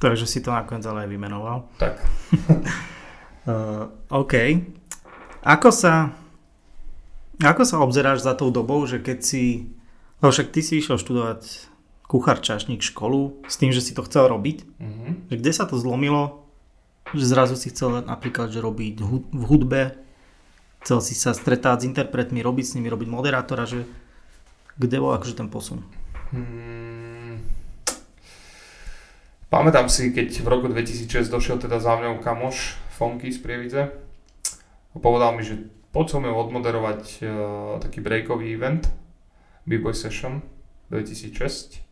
[0.00, 1.68] Takže si to nakoniec ale aj vymenoval.
[1.76, 2.00] Tak.
[3.44, 3.92] uh,
[4.24, 4.34] OK.
[5.44, 6.16] Ako sa,
[7.36, 9.68] ako sa obzeráš za tou dobou, že keď si,
[10.24, 11.68] lebo však ty si išiel študovať
[12.08, 15.10] kuchár čašník školu s tým, že si to chcel robiť, mm-hmm.
[15.30, 16.48] že kde sa to zlomilo,
[17.12, 20.00] že zrazu si chcel napríklad že robiť v hudbe,
[20.82, 23.84] chcel si sa stretať s interpretmi, robiť s nimi, robiť moderátora, že
[24.80, 25.84] kde bol akože ten posun?
[26.32, 26.89] Hmm
[29.50, 33.90] Pamätám si, keď v roku 2006 došiel teda za mňou kamoš Fonky z Prievidze
[34.94, 35.58] a povedal mi, že
[35.90, 37.28] poď som odmoderovať uh,
[37.82, 38.86] taký breakový event
[39.66, 40.38] B-Boy Session
[40.94, 41.82] 2006.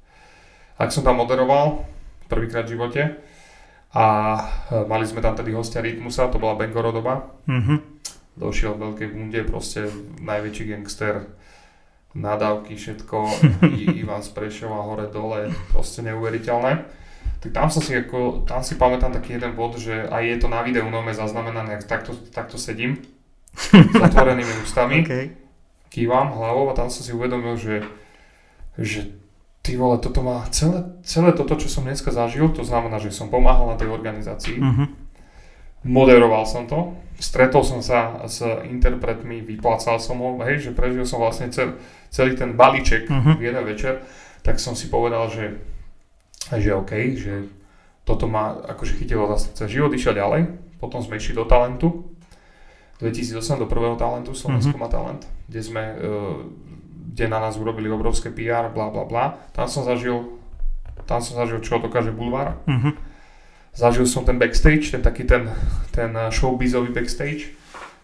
[0.78, 1.82] Ak som tam moderoval
[2.30, 3.02] prvýkrát v živote
[3.90, 4.06] a
[4.38, 7.26] uh, mali sme tam tedy hostia Rytmusa, to bola Bengorodoba.
[7.50, 7.78] Mm-hmm.
[8.38, 9.90] Došiel v veľkej bunde, proste
[10.22, 11.26] najväčší gangster,
[12.14, 13.18] nadávky, všetko,
[13.98, 17.07] Ivan z Prešova, hore, dole, proste neuveriteľné
[17.38, 20.48] tak tam som si ako, tam si pamätám taký jeden bod, že aj je to
[20.50, 22.98] na videu nome zaznamenané, ak takto, takto sedím
[23.54, 23.70] s
[24.06, 25.38] otvorenými ústami, okay.
[25.86, 27.86] kývam hlavou a tam som si uvedomil, že,
[28.74, 29.14] že
[29.62, 33.30] ty vole, toto má celé, celé toto, čo som dneska zažil, to znamená, že som
[33.30, 34.88] pomáhal na tej organizácii, uh-huh.
[35.86, 41.22] moderoval som to, stretol som sa s interpretmi, vyplácal som ho, hej, že prežil som
[41.22, 41.78] vlastne cel,
[42.10, 43.38] celý ten balíček uh-huh.
[43.38, 44.02] v jeden večer,
[44.42, 45.77] tak som si povedal, že
[46.56, 47.34] že OK, že
[48.08, 49.68] toto ma akože chytilo za srdce.
[49.68, 50.48] Život išiel ďalej,
[50.80, 52.08] potom sme išli do talentu.
[53.04, 54.82] 2008 do prvého talentu, Slovensko mm-hmm.
[54.82, 56.40] má talent, kde sme, uh,
[57.14, 59.24] kde na nás urobili obrovské PR, bla bla bla.
[59.54, 60.40] Tam som zažil,
[61.06, 62.58] tam som zažil, čo dokáže bulvár.
[62.66, 62.92] Mm-hmm.
[63.78, 65.46] Zažil som ten backstage, ten taký ten,
[65.94, 67.54] ten showbizový backstage.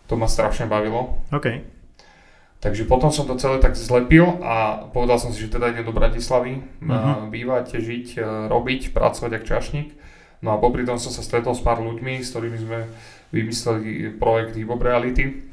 [0.06, 1.18] To ma strašne bavilo.
[1.34, 1.66] Okay.
[2.64, 5.92] Takže potom som to celé tak zlepil a povedal som si, že teda idem do
[5.92, 7.28] Bratislavy uh-huh.
[7.28, 9.88] bývať, žiť, e, robiť, pracovať ako čašník.
[10.40, 12.88] No a popri tom som sa stretol s pár ľuďmi, s ktorými sme
[13.36, 15.44] vymysleli projekt Hip Reality.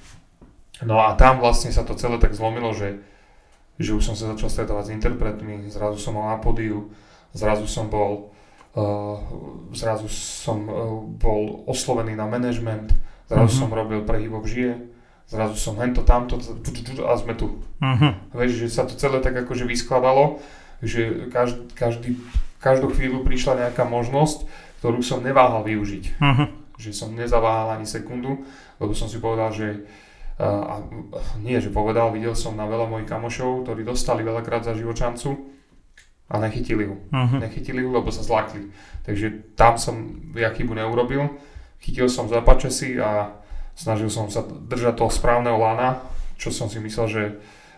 [0.88, 3.04] No a tam vlastne sa to celé tak zlomilo, že,
[3.76, 6.96] že už som sa začal stretávať s interpretmi, zrazu som mal na podiu,
[7.36, 8.32] zrazu som bol
[9.76, 10.64] zrazu som
[11.20, 12.96] bol oslovený na management,
[13.28, 13.68] zrazu uh-huh.
[13.68, 14.80] som robil pre Hybov žije,
[15.32, 16.36] zrazu som hento tamto
[17.08, 17.64] a sme tu.
[17.80, 18.12] Uh-huh.
[18.36, 20.44] Vieš, že sa to celé tak akože vyskladalo,
[20.84, 22.10] že každý, každý,
[22.60, 24.44] každú chvíľu prišla nejaká možnosť,
[24.84, 26.20] ktorú som neváhal využiť.
[26.20, 26.52] Uh-huh.
[26.76, 28.44] Že som nezaváhal ani sekundu,
[28.84, 29.88] lebo som si povedal, že
[30.42, 30.82] a
[31.38, 35.38] nie, že povedal, videl som na veľa mojich kamošov, ktorí dostali veľakrát za živočancu
[36.34, 36.98] a nechytili ju.
[36.98, 37.38] Uh-huh.
[37.38, 38.74] Nechytili ju, lebo sa zlakli.
[39.06, 41.30] Takže tam som ja chybu neurobil.
[41.78, 43.41] Chytil som za pačesy a
[43.76, 46.04] snažil som sa držať toho správneho lana,
[46.36, 47.24] čo som si myslel, že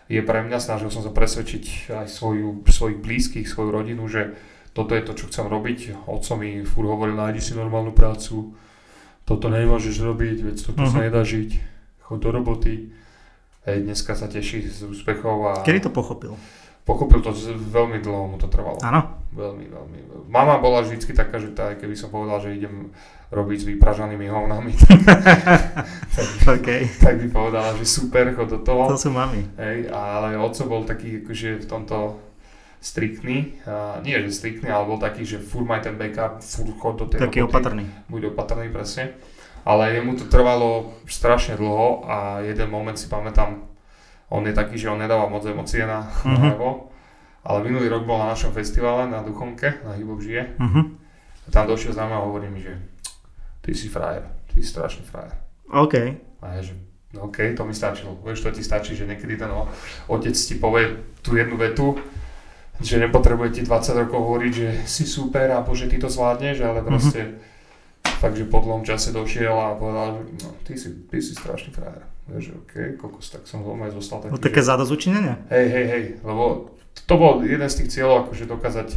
[0.08, 0.60] je pre mňa.
[0.60, 4.36] Snažil som sa presvedčiť aj svoju, svojich blízkych, svoju rodinu, že
[4.74, 6.08] toto je to, čo chcem robiť.
[6.10, 8.52] Otco mi furt hovoril, nájdi si normálnu prácu,
[9.24, 10.92] toto nemôžeš robiť, veď toto uh-huh.
[10.92, 11.04] sa mhm.
[11.08, 11.50] nedá žiť
[12.04, 12.92] chod do roboty.
[13.64, 15.52] Hej, dneska sa teší z úspechov a...
[15.64, 16.36] Kedy to pochopil?
[16.84, 17.32] Pochopil to
[17.72, 18.76] veľmi dlho, mu to trvalo.
[18.84, 19.24] Áno?
[19.32, 19.98] Veľmi, veľmi.
[20.28, 22.92] Mama bola vždy taká, že tá, keby som povedal, že idem
[23.32, 24.72] robiť s vypražanými hovnami,
[26.44, 26.86] tak, okay.
[27.00, 28.86] tak by povedala, že super, chod do toho.
[28.86, 29.42] To sú mami.
[29.58, 32.20] Hej, ale oco bol taký akože v tomto
[32.84, 37.00] striktný, uh, nie že striktný, ale bol taký, že fur maj ten backup, fur chod
[37.00, 37.84] do tej Taký roboty, opatrný.
[38.12, 39.16] Buď opatrný, presne
[39.64, 43.64] ale jemu to trvalo strašne dlho a jeden moment si pamätám,
[44.34, 46.90] on je taký, že on nedáva moc emócie na uh-huh.
[47.46, 50.58] ale minulý rok bol na našom festivale na Duchonke, na Hybov žije.
[50.58, 50.90] Uh-huh.
[51.44, 52.74] A tam došiel za mňa a hovorí mi, že
[53.62, 55.38] ty si frajer, ty si strašný frajer.
[55.70, 55.94] OK.
[56.42, 56.74] A ja, že
[57.14, 58.18] no OK, to mi stačilo.
[58.26, 59.52] Vieš, to ti stačí, že niekedy ten
[60.10, 61.94] otec ti povie tú jednu vetu,
[62.82, 66.82] že nepotrebuje ti 20 rokov hovoriť, že si super a bože, ty to zvládneš, ale
[66.82, 66.86] mhm.
[66.88, 67.52] proste uh-huh
[68.24, 72.02] takže po dlhom čase došiel a povedal, že no, ty si, ty si strašný frajer.
[72.24, 74.32] Vieš, OK, kokos, tak som doma aj zostal taký.
[74.32, 74.68] No také že...
[74.72, 75.34] zadozučinenie?
[75.52, 76.72] Hej, hej, hej, lebo
[77.04, 78.88] to bol jeden z tých cieľov, akože dokázať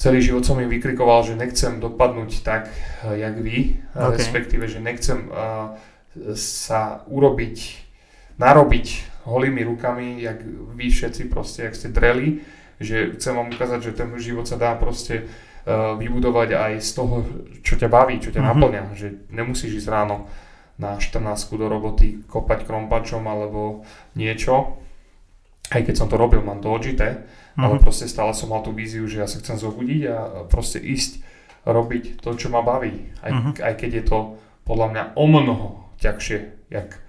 [0.00, 4.16] celý život som im vykrikoval, že nechcem dopadnúť tak, eh, jak vy, okay.
[4.16, 5.76] respektíve, že nechcem uh,
[6.36, 7.56] sa urobiť,
[8.40, 8.86] narobiť
[9.28, 10.40] holými rukami, jak
[10.72, 12.40] vy všetci proste, jak ste dreli,
[12.80, 15.28] že chcem vám ukázať, že ten život sa dá proste
[15.66, 17.26] Eh, vybudovať aj z toho,
[17.58, 18.54] čo ťa baví, čo ťa mm-hmm.
[18.54, 18.82] naplňa.
[18.94, 20.30] Že nemusíš ísť ráno
[20.76, 24.76] na 14 do roboty kopať krompačom alebo niečo.
[25.72, 27.64] Aj keď som to robil, mám to odžité, mm-hmm.
[27.64, 31.24] ale proste stále som mal tú víziu, že ja sa chcem zobudiť a proste ísť
[31.66, 33.10] robiť to, čo ma baví.
[33.24, 33.52] Aj, mm-hmm.
[33.58, 34.18] aj keď je to
[34.62, 35.66] podľa mňa o mnoho
[35.98, 36.70] ťažšie.
[36.70, 37.02] Jak,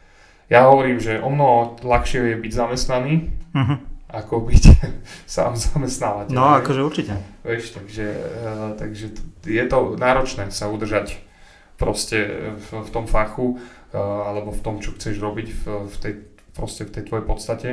[0.50, 3.14] ja hovorím, že o mnoho ľahšie je byť zamestnaný,
[3.54, 4.64] mm-hmm ako byť
[5.28, 6.32] sám zamestnávateľ.
[6.32, 7.14] No, akože určite.
[7.44, 9.12] Vieš, takže, uh, takže
[9.44, 11.20] je to náročné sa udržať
[11.78, 12.18] proste
[12.58, 16.14] v, v tom fachu uh, alebo v tom, čo chceš robiť v, v, tej,
[16.58, 17.70] proste v tej tvojej podstate.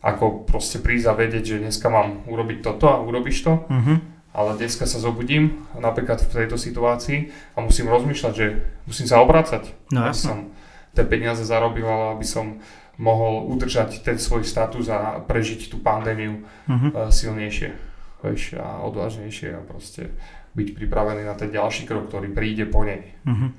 [0.00, 3.64] Ako proste prísť a vedieť, že dneska mám urobiť toto a urobíš to.
[3.68, 4.00] Uh-huh.
[4.30, 8.46] Ale dneska sa zobudím napríklad v tejto situácii a musím rozmýšľať, že
[8.86, 9.74] musím sa obracať.
[9.90, 10.54] No, aby som
[10.94, 12.62] tie peniaze zarobil, aby som
[13.00, 17.10] mohol udržať ten svoj status a prežiť tú pandémiu uh-huh.
[17.10, 17.90] silnejšie
[18.22, 20.12] vieš, a odvážnejšie a proste
[20.54, 23.14] byť pripravený na ten ďalší krok, ktorý príde po nej.
[23.22, 23.54] Uh-huh.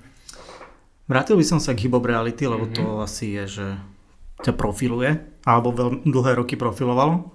[1.08, 2.76] Vrátil by som sa k Hybob Reality, lebo uh-huh.
[2.76, 3.68] to asi je, že
[4.42, 7.32] ťa profiluje, alebo veľmi dlhé roky profilovalo.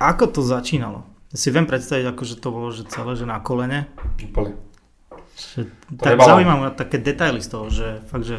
[0.00, 1.06] Ako to začínalo?
[1.30, 3.90] Ja si viem predstaviť, ako že to bolo že celé, že na kolene.
[4.22, 4.54] Úplne.
[5.34, 5.66] Že,
[5.98, 8.38] tak zaujímavé také detaily z toho, že fakt, že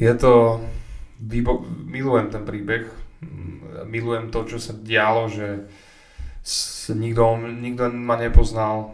[0.00, 0.64] je to,
[1.84, 2.88] milujem ten príbeh,
[3.86, 5.68] milujem to, čo sa dialo, že
[6.44, 8.92] s, nikto, nikto ma nepoznal,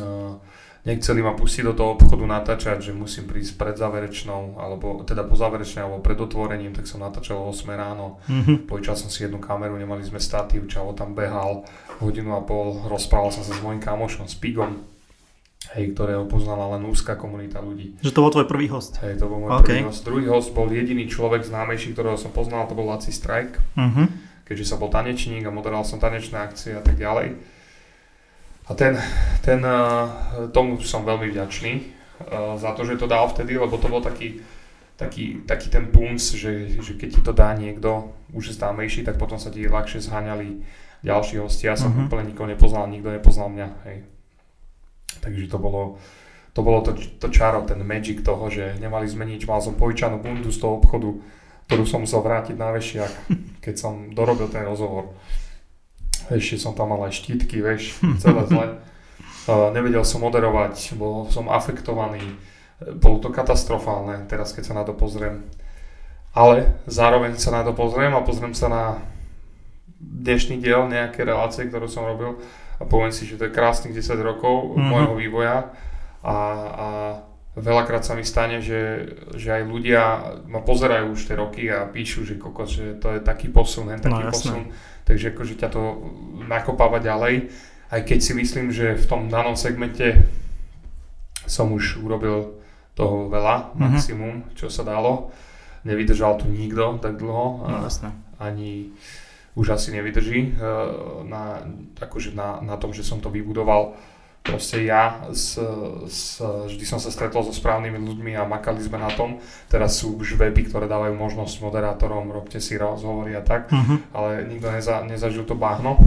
[0.00, 0.40] uh,
[0.88, 5.36] nechceli ma pustiť do toho obchodu natáčať, že musím prísť pred záverečnou, alebo teda po
[5.36, 8.64] záverečnej, alebo pred otvorením, tak som natáčal o 8 ráno, mm-hmm.
[8.64, 11.68] požičal som si jednu kameru, nemali sme statív, čavo tam behal
[12.00, 14.80] hodinu a pol, rozprával som sa s mojim kamošom, s Pigom,
[15.76, 18.00] hej, ktorého poznala len úzka komunita ľudí.
[18.00, 18.96] Že to bol tvoj prvý host?
[19.04, 19.84] Hej, to bol môj okay.
[19.84, 20.00] prvý host.
[20.08, 24.08] Druhý host bol jediný človek známejší, ktorého som poznal, to bol Laci Strike, uh-huh.
[24.50, 27.38] Keďže sa bol tanečník a moderoval som tanečné akcie a tak ďalej.
[28.66, 28.98] A ten,
[29.46, 30.06] ten, eh,
[30.50, 31.86] tomu som veľmi vďačný eh,
[32.58, 34.42] za to, že to dal vtedy, lebo to bol taký,
[34.98, 39.38] taký, taký ten punc, že, že keď ti to dá niekto už známejší, tak potom
[39.38, 40.66] sa ti ľahšie zháňali
[41.06, 41.74] ďalší hostia.
[41.74, 42.10] Ja som uh-huh.
[42.10, 43.68] úplne nikoho nepoznal, nikto nepoznal mňa.
[43.86, 43.96] Hej.
[45.22, 46.02] Takže to bolo,
[46.54, 50.18] to bolo to, to čaro, ten magic toho, že nemali sme nič, mal som pojičanú
[50.18, 51.10] bundu z toho obchodu,
[51.70, 53.30] ktorú som musel vrátiť na vešiak,
[53.64, 55.14] keď som dorobil ten rozhovor.
[56.26, 58.66] Ešte som tam mal aj štítky, vieš, celé zle.
[59.48, 62.20] Uh, nevedel som moderovať, bol som afektovaný,
[63.00, 65.48] bolo to katastrofálne, teraz keď sa na to pozriem.
[66.36, 68.84] Ale zároveň sa na to pozriem a pozriem sa na
[69.98, 72.36] dnešný diel nejaké relácie, ktorú som robil
[72.80, 74.86] a poviem si, že to je krásnych 10 rokov mm-hmm.
[74.86, 75.72] môjho vývoja
[76.20, 76.36] a,
[76.70, 76.88] a
[77.60, 80.02] veľakrát sa mi stane, že, že aj ľudia
[80.48, 84.00] ma pozerajú už tie roky a píšu, že kokos, že to je taký posun, hen
[84.00, 84.72] taký no, posun,
[85.04, 85.82] takže akože ťa to
[86.48, 87.52] nakopáva ďalej,
[87.90, 90.24] aj keď si myslím, že v tom danom segmente
[91.44, 92.60] som už urobil
[92.94, 93.80] toho veľa, mm-hmm.
[93.80, 95.34] maximum, čo sa dalo.
[95.82, 97.64] Nevydržal tu nikto tak dlho.
[97.66, 98.12] No, jasné.
[98.36, 98.92] Ani
[99.58, 100.60] už asi nevydrží eh,
[101.26, 101.64] na,
[101.98, 103.98] akože na, na tom, že som to vybudoval
[104.40, 105.60] proste ja s,
[106.08, 109.38] s, vždy som sa stretol so správnymi ľuďmi a makali sme na tom.
[109.68, 114.00] Teraz sú už weby, ktoré dávajú možnosť moderátorom, robte si rozhovory a tak, uh-huh.
[114.16, 116.00] ale nikto neza, nezažil to báhno.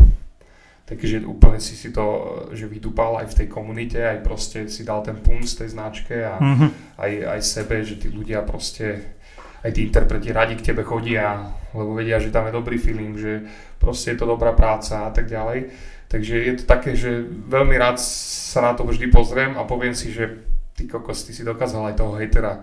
[0.83, 2.03] Takže úplne si si to
[2.51, 6.35] že vydúpal aj v tej komunite, aj proste si dal ten punc tej značke a
[6.35, 6.69] uh-huh.
[6.99, 9.15] aj, aj sebe, že tí ľudia proste
[9.63, 11.39] aj tí interpreti radi k tebe chodia,
[11.71, 13.47] lebo vedia, že tam je dobrý feeling, že
[13.79, 15.71] proste je to dobrá práca a tak ďalej.
[16.13, 20.13] Takže je to také, že veľmi rád sa na to vždy pozriem a poviem si,
[20.13, 20.45] že
[20.77, 22.61] ty kokos, ty si dokázal aj toho hejtera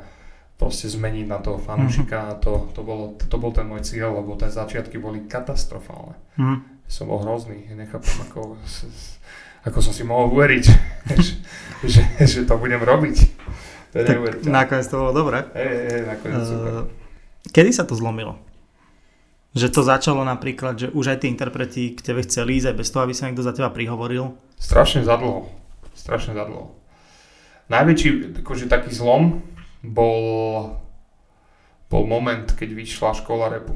[0.54, 2.30] proste zmeniť na toho fanúšika mm-hmm.
[2.30, 6.14] a to, to, bolo, to bol ten môj cieľ, lebo tie začiatky boli katastrofálne.
[6.38, 6.62] Mm.
[6.86, 8.54] Som bol hrozný, nechápem ako,
[9.66, 10.64] ako som si mohol uveriť,
[11.18, 11.34] že,
[11.82, 13.16] že, že to budem robiť.
[13.90, 15.42] To tak nakoniec to bolo dobré.
[15.58, 16.72] Hey, hey, nakoniec uh, super.
[17.50, 18.38] Kedy sa to zlomilo?
[19.50, 22.88] Že to začalo napríklad, že už aj tí interpreti k tebe chceli ísť aj bez
[22.94, 24.38] toho, aby sa niekto za teba prihovoril?
[24.54, 25.50] Strašne zadlho.
[25.90, 26.78] Strašne zadlho.
[27.66, 29.42] Najväčší akože taký zlom
[29.82, 30.18] bol,
[31.90, 33.74] bol moment, keď vyšla škola repu.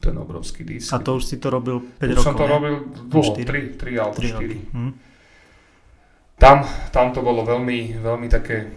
[0.00, 0.88] Ten obrovský disk.
[0.96, 2.52] A to už si to robil 5 už rokov, som to ne?
[2.52, 2.74] robil
[3.12, 4.72] dlho, 3, 3 alebo 4.
[4.72, 4.92] Hm.
[6.40, 8.72] Tam, tam to bolo veľmi, veľmi také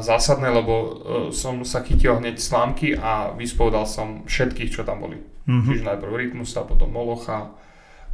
[0.00, 0.90] zásadné, lebo uh,
[1.34, 5.20] som sa chytil hneď slámky a vyspovedal som všetkých, čo tam boli.
[5.20, 5.68] Mm-hmm.
[5.68, 7.52] Čiže najprv Rytmusa, potom Molocha,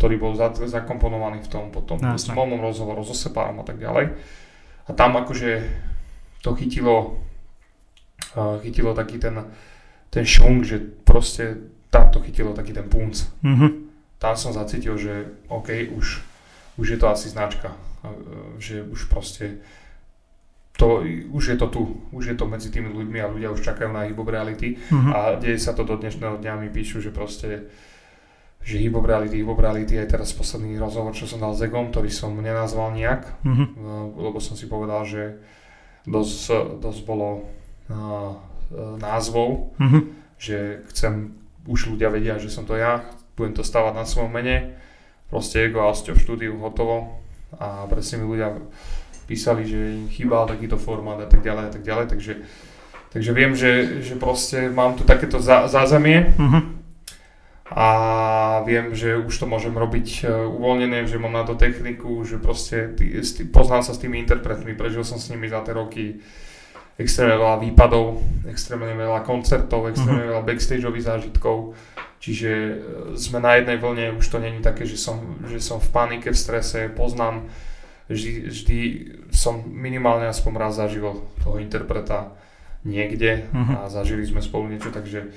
[0.00, 3.78] ktorý bol za, zakomponovaný v tom, potom no, s Momom rozhovorom, so Sepárom a tak
[3.78, 4.14] ďalej.
[4.87, 5.62] A tam akože
[6.42, 7.22] to chytilo,
[8.35, 9.46] uh, chytilo taký ten,
[10.11, 13.22] ten šung, že proste tam to chytilo taký ten punc.
[13.46, 13.70] Mm-hmm.
[14.18, 16.06] Tam som zacítil, že OK, už,
[16.80, 17.76] už je to asi značka
[18.59, 19.61] že už proste
[20.76, 23.90] to, už je to tu, už je to medzi tými ľuďmi a ľudia už čakajú
[23.92, 25.12] na hip reality mm-hmm.
[25.12, 27.68] a deje sa to do dnešného dňa, mi píšu, že proste
[28.60, 32.12] že hip reality, hip reality aj teraz posledný rozhovor, čo som dal s Egom, ktorý
[32.12, 33.68] som nenazval nejak, mm-hmm.
[34.20, 35.40] lebo som si povedal, že
[36.04, 37.48] dosť, dosť bolo
[37.88, 38.36] uh,
[39.00, 40.02] názvov, mm-hmm.
[40.36, 41.32] že chcem,
[41.64, 43.06] už ľudia vedia, že som to ja,
[43.38, 44.76] budem to stavať na svojom mene,
[45.30, 47.22] proste Ego a Osťo v štúdiu, hotovo,
[47.56, 48.58] a presne mi ľudia
[49.26, 52.32] písali, že im chýbal takýto formát a tak ďalej a tak ďalej, takže,
[53.10, 56.62] takže viem, že, že proste mám tu takéto zá, zázemie uh-huh.
[57.74, 57.88] a
[58.64, 62.94] viem, že už to môžem robiť uh, uvoľnené, že mám na to techniku, že proste
[62.94, 66.22] tý, tý, poznám sa s tými interpretmi, prežil som s nimi za tie roky
[66.96, 70.32] extrémne veľa výpadov, extrémne veľa koncertov, extrémne uh-huh.
[70.38, 71.76] veľa backstageových zážitkov,
[72.26, 72.74] Čiže e,
[73.14, 76.38] sme na jednej vlne, už to není také, že som, že som v panike, v
[76.38, 77.46] strese, poznám,
[78.08, 78.78] vždy, vždy
[79.34, 82.34] som minimálne aspoň raz zažil toho interpreta
[82.86, 83.86] niekde uh-huh.
[83.86, 85.34] a zažili sme spolu niečo, takže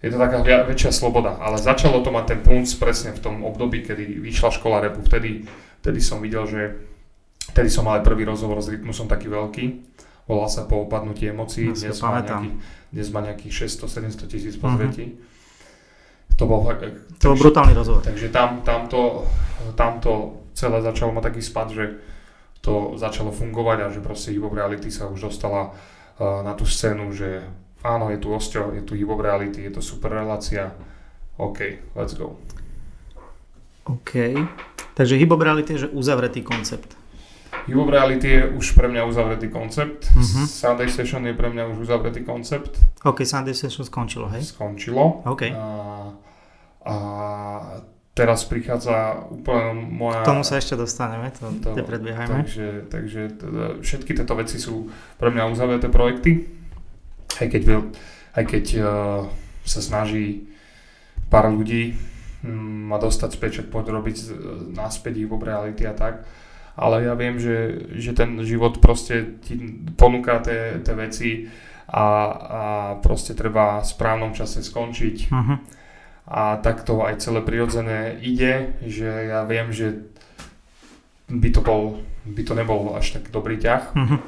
[0.00, 1.36] je to taká väčšia sloboda.
[1.40, 5.04] Ale začalo to mať ten punc presne v tom období, kedy vyšla škola repu.
[5.04, 5.44] Vtedy,
[5.84, 6.60] vtedy som videl, že
[7.52, 9.64] vtedy som mal aj prvý rozhovor s Rytmusom taký veľký.
[10.24, 11.68] Volal sa po opadnutí emócií.
[11.68, 12.48] No, dnes, má nejaký,
[12.96, 15.04] dnes má nejakých 600-700 tisíc pozretí.
[15.12, 16.36] Uh-huh.
[16.40, 16.64] To bol,
[17.20, 18.00] to bol brutálny rozhovor.
[18.00, 19.28] Takže tam, tamto,
[19.76, 21.84] tamto celé začalo mať taký spad, že
[22.60, 27.12] to začalo fungovať a že proste Hip Reality sa už dostala uh, na tú scénu,
[27.12, 27.44] že
[27.80, 30.76] áno, je tu Osťo, je tu Hip Reality, je to super relácia,
[31.40, 32.36] OK, let's go.
[33.88, 34.36] OK,
[34.92, 36.96] takže Hip Reality je že uzavretý koncept.
[37.66, 40.44] Hip Reality je už pre mňa uzavretý koncept, uh-huh.
[40.44, 42.76] Sunday Session je pre mňa už uzavretý koncept.
[43.04, 44.44] OK, Sunday Session skončilo, hej?
[44.44, 45.24] Skončilo.
[45.24, 45.48] OK.
[45.56, 45.66] A
[46.80, 46.94] a
[48.20, 50.20] teraz prichádza úplne moja...
[50.20, 52.44] K tomu sa ešte dostaneme, to, to predbiehajme.
[52.44, 56.44] Takže, takže teda všetky tieto veci sú pre mňa uzavreté projekty,
[57.40, 57.62] aj keď,
[58.36, 58.84] aj keď uh,
[59.64, 60.52] sa snaží
[61.32, 61.96] pár ľudí
[62.44, 64.16] um, ma dostať späť, poď robiť
[64.76, 66.28] naspäť ich reality a tak,
[66.76, 69.56] ale ja viem, že, že ten život proste ti
[69.96, 71.30] ponúka tie, tie veci
[71.88, 72.62] a, a
[73.00, 75.16] proste treba v správnom čase skončiť.
[75.32, 75.79] Uh-huh
[76.30, 80.06] a takto aj celé prirodzené ide, že ja viem, že
[81.26, 83.82] by to, bol, by to nebol až tak dobrý ťah.
[83.98, 84.18] Mm-hmm.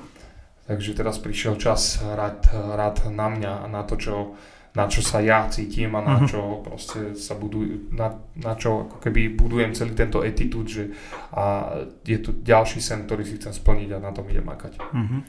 [0.66, 4.34] Takže teraz prišiel čas rád, rád na mňa a na to, čo
[4.72, 6.28] na čo sa ja cítim a na uh-huh.
[6.28, 10.96] čo proste sa budujú, na, na čo ako keby budujem celý tento etitút, že
[11.36, 14.80] a je tu ďalší sen, ktorý si chcem splniť a na tom idem makať.
[14.80, 15.20] Uh-huh.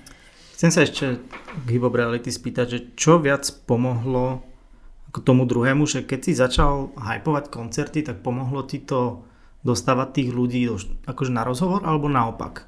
[0.55, 1.19] Chcem sa ešte
[1.59, 4.47] k Hip Reality spýtať, že čo viac pomohlo
[5.13, 9.21] k tomu druhému, že keď si začal hypovať koncerty, tak pomohlo ti to
[9.61, 10.65] dostávať tých ľudí
[11.05, 12.65] akože na rozhovor alebo naopak?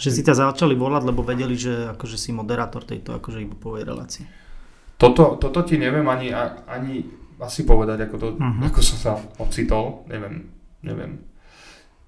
[0.00, 3.84] Že si ťa začali volať, lebo vedeli, že akože si moderátor tejto akože iba povej
[3.84, 4.24] relácie.
[4.96, 6.32] Toto, toto ti neviem ani,
[6.64, 7.04] ani
[7.36, 8.64] asi povedať, ako, to, uh-huh.
[8.64, 10.08] ako som sa ocitol.
[10.08, 10.48] Neviem,
[10.80, 11.20] neviem.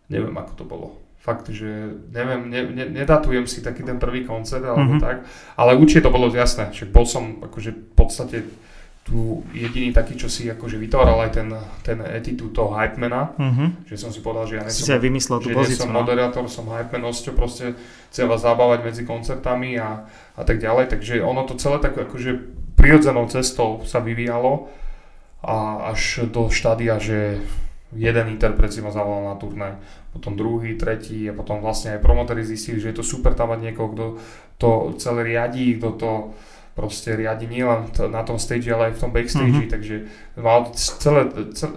[0.09, 0.89] Neviem, ako to bolo.
[1.21, 5.05] Fakt, že neviem, ne, ne, nedatujem si taký ten prvý koncert alebo uh-huh.
[5.05, 5.29] tak,
[5.61, 8.39] ale určite to bolo jasné, že bol som akože v podstate
[9.09, 11.49] tu jediný taký, čo si akože vytváral aj ten,
[11.81, 13.89] ten attitude toho hypemana, uh-huh.
[13.89, 16.05] že som si povedal, že ja nesom, si vymyslel tú že pozíciu, som no?
[16.05, 17.73] moderátor, som hypemenosťou, proste
[18.13, 20.05] chcem vás zabávať medzi koncertami a,
[20.37, 22.37] a tak ďalej, takže ono to celé tak akože
[22.77, 24.69] prirodzenou cestou sa vyvíjalo
[25.41, 27.41] a až do štádia, že
[27.97, 29.81] jeden interpret si ma zavolal na turné,
[30.13, 33.73] potom druhý, tretí a potom vlastne aj promotéri zistili, že je to super tam mať
[33.73, 34.05] niekoho, kto
[34.61, 36.11] to celé riadí, kto to
[36.79, 39.75] proste riadi nielen na tom stage, ale aj v tom backstage, mm-hmm.
[39.75, 39.97] takže
[40.79, 41.23] celé,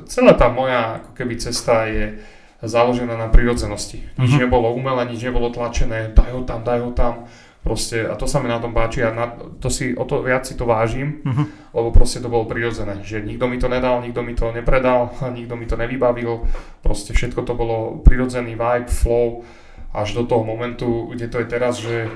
[0.05, 2.21] celé tá moja ako keby cesta je
[2.61, 4.05] založená na prírodzenosti.
[4.21, 4.41] Nič mm-hmm.
[4.45, 7.25] nebolo umelé, nič nebolo tlačené, daj ho tam, daj ho tam.
[7.61, 10.49] Proste, a to sa mi na tom páči a na, to si, o to viac
[10.49, 11.45] si to vážim, uh-huh.
[11.77, 15.53] lebo proste to bolo prirodzené, že nikto mi to nedal, nikto mi to nepredal, nikto
[15.53, 16.41] mi to nevybavil,
[16.81, 19.45] proste všetko to bolo prirodzený vibe, flow,
[19.93, 22.09] až do toho momentu, kde to je teraz, že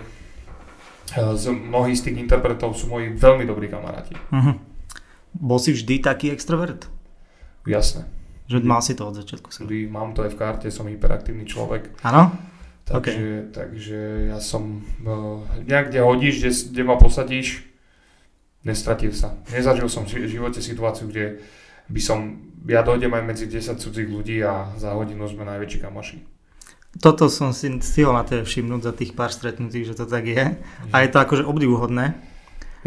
[1.13, 4.17] z mnohí z tých interpretov sú moji veľmi dobrí kamaráti.
[4.33, 4.57] Uh-huh.
[5.35, 6.89] Bol si vždy taký extrovert?
[7.67, 8.09] Jasné.
[8.45, 9.49] Že mal si to od začiatku?
[9.49, 11.93] Vždy, mám to aj v karte, som hyperaktívny človek.
[12.05, 12.33] Áno?
[12.85, 13.49] Takže, okay.
[13.49, 13.99] takže
[14.29, 17.65] ja som, uh, nejak kde hodíš, kde, kde ma posadíš,
[18.61, 19.33] nestratil sa.
[19.49, 21.41] Nezažil som v živote situáciu, kde
[21.89, 26.17] by som, ja dojdem aj medzi 10 cudzích ľudí a za hodinu sme najväčší kamoši.
[26.95, 30.55] Toto som si stihol na to všimnúť za tých pár stretnutí, že to tak je.
[30.91, 32.15] A je to akože obdivuhodné.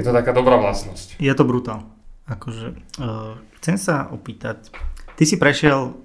[0.00, 1.20] Je to taká dobrá vlastnosť.
[1.20, 1.84] Je to brutál.
[2.24, 4.72] Akože, uh, chcem sa opýtať,
[5.20, 5.96] ty si prešiel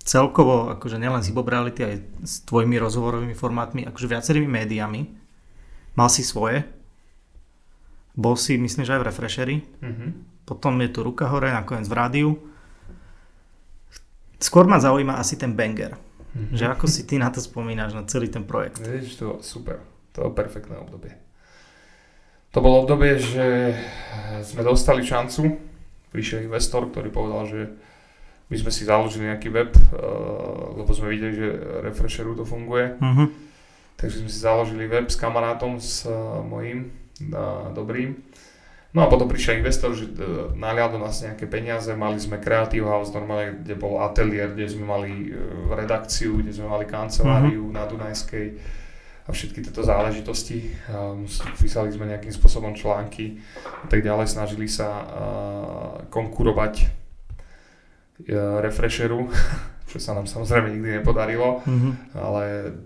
[0.00, 1.94] celkovo, akože nielen z Hip Reality, aj
[2.24, 5.00] s tvojimi rozhovorovými formátmi, akože viacerými médiami.
[5.96, 6.64] Mal si svoje.
[8.16, 9.56] Bol si, myslím, že aj v Refresheri.
[9.60, 10.10] Mm-hmm.
[10.48, 12.30] Potom je tu Ruka hore, nakoniec v rádiu.
[14.40, 15.96] Skôr ma zaujíma asi ten banger
[16.32, 16.56] Mm-hmm.
[16.56, 18.80] Že ako si ty na to spomínaš, na celý ten projekt?
[18.80, 19.84] Vieš, to super.
[20.16, 21.12] To je perfektné obdobie.
[22.52, 23.76] To bolo obdobie, že
[24.44, 25.56] sme dostali šancu.
[26.12, 27.60] Prišiel investor, ktorý povedal, že
[28.52, 31.48] my sme si založili nejaký web, uh, lebo sme videli, že
[31.80, 33.00] Refresheru to funguje.
[33.00, 33.32] Uh-huh.
[33.96, 36.92] Takže sme si založili web s kamarátom, s uh, mojím
[37.32, 38.12] uh, dobrým
[38.92, 42.84] No a potom prišiel investor, že e, nalial do nás nejaké peniaze, mali sme Creative
[42.84, 45.40] House normálne, kde bol ateliér, kde sme mali e,
[45.72, 47.72] redakciu, kde sme mali kanceláriu uh-huh.
[47.72, 48.46] na Dunajskej
[49.24, 50.76] a všetky tieto záležitosti.
[51.56, 55.04] Písali sme nejakým spôsobom články a tak ďalej, snažili sa e,
[56.12, 57.00] konkurovať
[58.60, 59.24] refresheru,
[59.90, 61.92] čo sa nám samozrejme nikdy nepodarilo, uh-huh.
[62.12, 62.76] ale,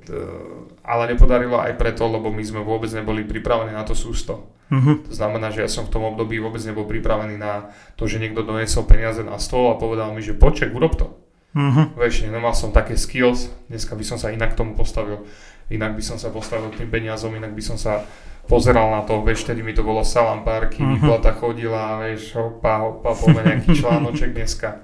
[0.86, 4.55] ale nepodarilo aj preto, lebo my sme vôbec neboli pripravení na to sústo.
[4.66, 4.98] Uh-huh.
[5.06, 8.42] To znamená, že ja som v tom období vôbec nebol pripravený na to, že niekto
[8.42, 11.14] donesol peniaze na stôl a povedal mi, že poček, urob to.
[11.54, 11.86] Uh-huh.
[11.94, 15.22] Vieš, nemal som také skills, dneska by som sa inak k tomu postavil.
[15.70, 18.06] Inak by som sa postavil tým peniazom, inak by som sa
[18.46, 20.98] pozeral na to, vieš, vtedy mi to bolo salam párky, uh-huh.
[20.98, 24.82] výplata chodila, vieš, hopa, hopa, poďme nejaký článoček dneska.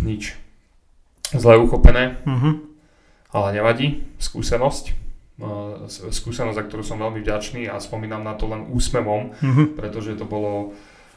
[0.00, 0.32] Nič.
[1.32, 2.52] Zle uchopené, uh-huh.
[3.36, 5.03] ale nevadí, skúsenosť
[5.90, 9.66] skúsenosť, za ktorú som veľmi vďačný a spomínam na to len úsmevom, mm-hmm.
[9.74, 10.70] pretože to bolo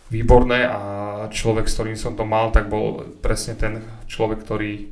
[0.09, 0.81] výborné a
[1.29, 4.89] človek, s ktorým som to mal, tak bol presne ten človek, ktorý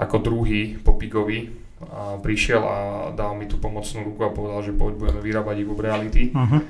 [0.00, 1.52] ako druhý po Pigovi
[1.92, 2.78] a prišiel a
[3.12, 6.32] dal mi tú pomocnú ruku a povedal, že poď budeme vyrábať Evo Reality.
[6.32, 6.60] Uh-huh.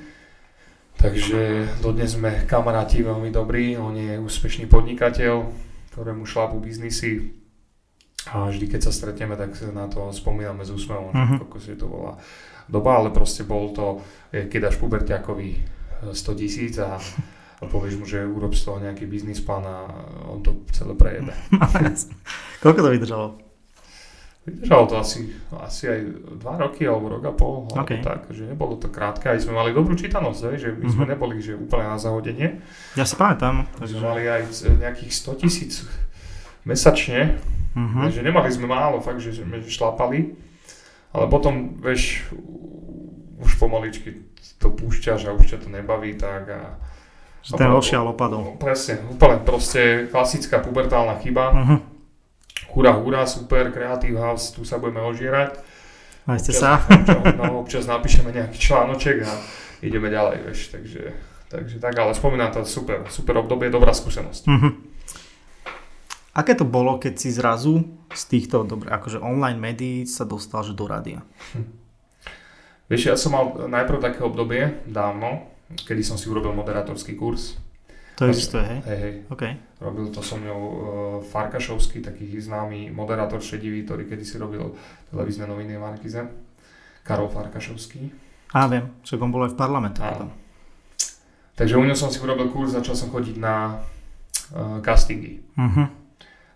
[0.98, 5.46] Takže dodnes sme kamaráti veľmi dobrí, on je úspešný podnikateľ,
[5.94, 7.30] ktorému šlápu biznisy,
[8.26, 11.46] a vždy, keď sa stretneme, tak na to spomíname s úsmevom, uh-huh.
[11.46, 12.18] ako si to bola
[12.66, 14.02] doba, ale proste bol to,
[14.34, 15.50] keď dáš puberťakovi
[16.10, 16.98] 100 e, tisíc a,
[17.62, 19.86] a povieš mu, že urob z toho nejaký biznis plán a
[20.26, 21.30] on to celé prejebe.
[22.62, 23.26] Koľko to vydržalo?
[24.46, 26.00] Vydržalo to asi, asi aj
[26.42, 28.02] 2 roky alebo rok a pol, okay.
[28.02, 30.94] tak, že nebolo to krátke, aj sme mali dobrú čítanosť, že my uh-huh.
[30.98, 31.10] sme mhm.
[31.14, 32.58] neboli že úplne na zahodenie.
[32.98, 33.70] Ja si pamätám.
[33.78, 34.42] Takže sme mali aj
[34.82, 35.86] nejakých 100 tisíc
[36.66, 37.38] mesačne,
[37.76, 38.08] Uh-huh.
[38.08, 40.32] Takže nemali sme málo, fakt, že sme šlapali.
[41.12, 42.24] Ale potom, vieš,
[43.36, 44.24] už pomaličky
[44.56, 46.60] to púšťaš a už ťa to nebaví tak a
[47.44, 48.56] Že ten ošial opadol.
[48.56, 51.44] Presne, úplne proste klasická pubertálna chyba.
[51.52, 51.78] Uh-huh.
[52.72, 55.60] Hurá, hurá, super, Creative House, tu sa budeme ožierať.
[56.26, 56.80] Majste sa.
[56.90, 59.32] Občas, no, občas napíšeme nejaký článoček a
[59.84, 61.14] ideme ďalej, vieš, takže,
[61.52, 64.42] takže tak, ale spomínam to super, super obdobie, dobrá skúsenosť.
[64.48, 64.72] Uh-huh.
[66.36, 67.80] Aké to bolo, keď si zrazu
[68.12, 71.24] z týchto, dobre, akože online médií sa dostal že do rádia?
[71.56, 71.64] Hm.
[72.92, 77.56] Vieš, ja som mal najprv také obdobie, dávno, kedy som si urobil moderátorský kurz.
[78.20, 78.80] To existuje, hej?
[78.84, 79.14] Hej, hej.
[79.28, 79.52] Okay.
[79.80, 80.78] Robil to so mňou uh,
[81.24, 84.72] Farkašovský, taký známy moderátor šedivý, ktorý kedy si robil
[85.12, 86.20] televízne noviny v Markize.
[87.04, 88.12] Karol Farkašovský.
[88.56, 90.00] Á, viem, čo on bol aj v parlamente.
[91.56, 93.84] Takže u ňom som si urobil kurz, začal som chodiť na
[94.52, 95.44] uh, castingy.
[95.56, 96.05] Uh-huh.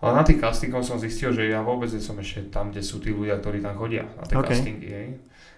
[0.01, 3.13] Ale na tých castingoch som zistil, že ja vôbec som ešte tam, kde sú tí
[3.13, 4.57] ľudia, ktorí tam chodia na tie okay.
[4.57, 4.89] castingy.
[4.89, 5.09] Hej.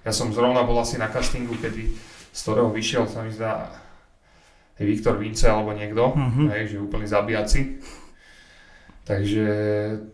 [0.02, 1.94] Ja som zrovna bol asi na castingu, kedy
[2.32, 3.70] z ktorého vyšiel, sa mi zdá,
[4.82, 6.48] Viktor Vince alebo niekto, uh-huh.
[6.58, 7.78] hej, že úplný zabíjaci.
[9.02, 9.46] Takže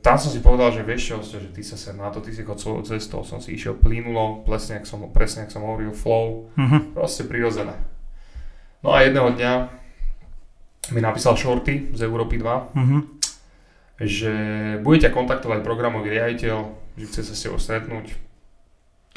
[0.05, 2.45] tam som si povedal, že vieš čo, že ty sa sem na to, ty si
[2.45, 6.53] chod svojou cestou, som si išiel plynulo, presne ak som, presne ak som hovoril, flow,
[6.53, 6.93] uh-huh.
[6.93, 7.81] proste prirodzené.
[8.85, 9.53] No a jedného dňa
[10.93, 13.18] mi napísal Shorty z Európy 2, uh-huh
[13.99, 14.33] že
[14.87, 18.15] budete kontaktovať programový riaditeľ, že chce sa s tebou stretnúť.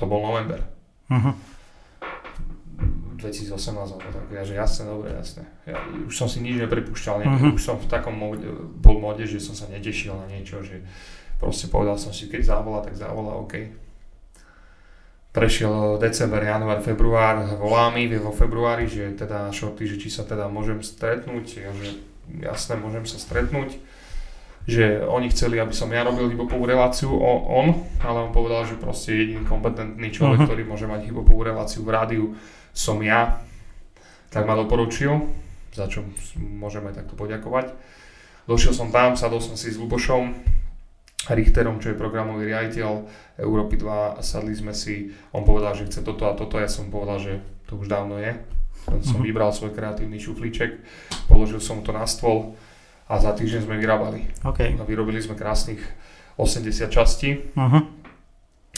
[0.02, 0.66] To bol november.
[1.06, 1.38] Uh-huh.
[3.22, 5.46] 2018 alebo tak, ja, že jasne, dobre, jasne.
[5.70, 5.78] Ja
[6.10, 7.54] už som si nič nepripúšťal, uh-huh.
[7.54, 8.50] už som v takom móde,
[8.82, 10.82] bol móde, že som sa netešil na niečo, že
[11.38, 13.70] proste povedal som si, keď zavolá, tak zavolá, OK.
[15.32, 20.50] Prešiel december, január, február, volá mi vo februári, že teda šorty, že či sa teda
[20.50, 22.02] môžem stretnúť, ja, že
[22.42, 23.78] jasne, môžem sa stretnúť
[24.70, 28.78] že oni chceli, aby som ja robil hibopovú reláciu o, on, ale on povedal, že
[28.78, 30.50] proste jediný kompetentný človek, uh-huh.
[30.50, 32.26] ktorý môže mať hibopovú reláciu v rádiu
[32.72, 33.42] som ja,
[34.32, 35.28] tak ma doporučil,
[35.76, 36.06] za čo
[36.40, 37.74] môžeme takto poďakovať.
[38.48, 40.34] Došiel som tam, sadol som si s Lubošom,
[41.30, 43.06] Richterom, čo je programový riaditeľ
[43.38, 47.22] Európy 2, sadli sme si, on povedal, že chce toto a toto, ja som povedal,
[47.22, 47.34] že
[47.70, 48.34] to už dávno je.
[49.06, 49.30] Som uh-huh.
[49.30, 50.82] vybral svoj kreatívny šuflíček,
[51.30, 52.58] položil som to na stôl,
[53.12, 54.24] a za týždeň sme vyrábali.
[54.40, 54.80] Okay.
[54.80, 55.84] A vyrobili sme krásnych
[56.40, 57.52] 80 častí.
[57.60, 57.84] Uh-huh.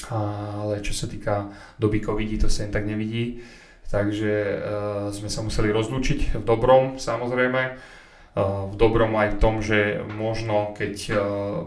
[0.09, 3.45] Ale čo sa týka doby covidí, to sa jen tak nevidí.
[3.93, 4.57] Takže uh,
[5.13, 7.77] sme sa museli rozlúčiť v dobrom samozrejme.
[8.33, 11.17] Uh, v dobrom aj v tom, že možno keď uh,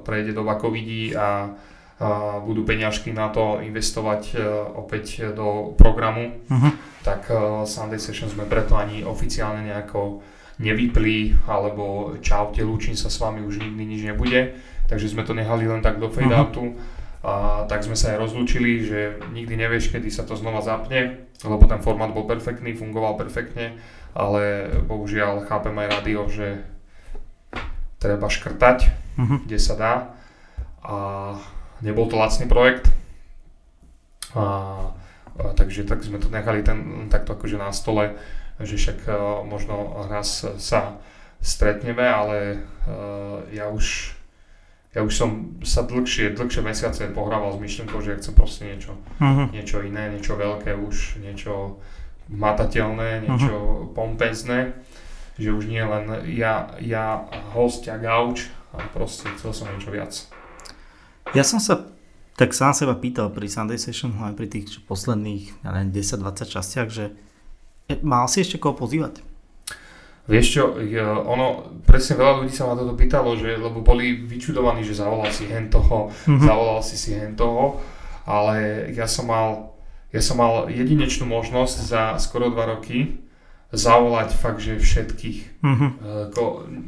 [0.02, 4.34] prejde doba covidí a uh, budú peňažky na to investovať
[4.74, 6.72] opäť do programu, uh-huh.
[7.06, 7.30] tak
[7.62, 13.60] Sunday Session sme preto ani oficiálne nejako nevyplí, alebo čaute, lúčim sa s vami, už
[13.60, 14.56] nikdy nič nebude.
[14.88, 16.76] Takže sme to nehali len tak do fade outu.
[17.26, 21.66] A tak sme sa aj rozlúčili, že nikdy nevieš, kedy sa to znova zapne, lebo
[21.66, 23.74] ten formát bol perfektný, fungoval perfektne,
[24.14, 26.62] ale bohužiaľ chápem aj rádio, že
[27.98, 28.78] treba škrtať,
[29.18, 29.38] uh-huh.
[29.42, 29.94] kde sa dá.
[30.86, 30.96] A
[31.82, 32.94] nebol to lacný projekt.
[34.38, 34.44] A,
[35.34, 38.14] a takže tak sme to nechali ten, takto akože na stole
[38.60, 41.00] že však uh, možno raz sa
[41.40, 44.16] stretneme, ale uh, ja už
[44.96, 48.96] ja už som sa dlhšie, dlhšie mesiace pohrával s myšlienkou, že ja chcem proste niečo,
[49.20, 49.52] uh-huh.
[49.52, 51.76] niečo iné, niečo veľké už, niečo
[52.32, 53.92] matateľné, niečo uh-huh.
[53.92, 54.72] pompezné,
[55.36, 60.16] že už nie len ja, ja host a gauč, ale proste chcel som niečo viac.
[61.36, 61.92] Ja som sa
[62.40, 66.88] tak sám seba pýtal pri Sunday Session, aj pri tých posledných, ja neviem, 10-20 častiach,
[66.88, 67.12] že
[68.02, 69.22] Mal si ešte koho pozývať?
[70.26, 70.64] Vieš čo,
[71.22, 75.46] ono, presne veľa ľudí sa ma toto pýtalo, že, lebo boli vyčudovaní, že zavolal si
[75.46, 76.42] hen toho, mm-hmm.
[76.42, 77.78] zavolal si si hen toho,
[78.26, 79.78] ale ja som mal,
[80.10, 83.22] ja som mal jedinečnú možnosť za skoro dva roky
[83.70, 85.62] zavolať fakt, že všetkých.
[85.62, 85.90] Mm-hmm.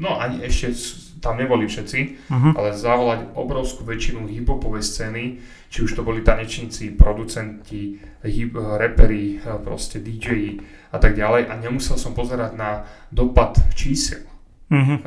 [0.03, 0.75] No ani ešte
[1.23, 2.53] tam neboli všetci, mm-hmm.
[2.59, 5.25] ale zavolať obrovskú väčšinu hiphopovej scény,
[5.71, 10.59] či už to boli tanečníci, producenti, hip, reperi, proste DJ
[10.89, 14.25] a tak ďalej a nemusel som pozerať na dopad čísel.
[14.69, 15.05] Mm-hmm.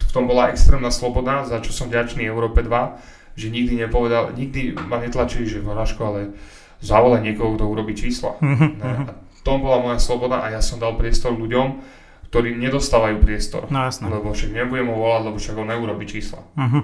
[0.00, 4.76] V tom bola extrémna sloboda, za čo som vďačný Európe 2, že nikdy nepovedal, nikdy
[4.76, 6.20] ma netlačili, že Horáško, ale
[6.80, 8.36] zavolaj niekoho, kto urobí čísla.
[8.40, 8.70] Mm-hmm.
[8.80, 8.92] Ne?
[9.08, 11.80] A tom bola moja sloboda a ja som dal priestor ľuďom,
[12.28, 13.66] ktorí nedostávajú priestor.
[13.72, 14.06] No jasné.
[14.06, 16.40] Lebo však nebudem ho volať, lebo však on neurobi čísla.
[16.54, 16.82] Mm-hmm.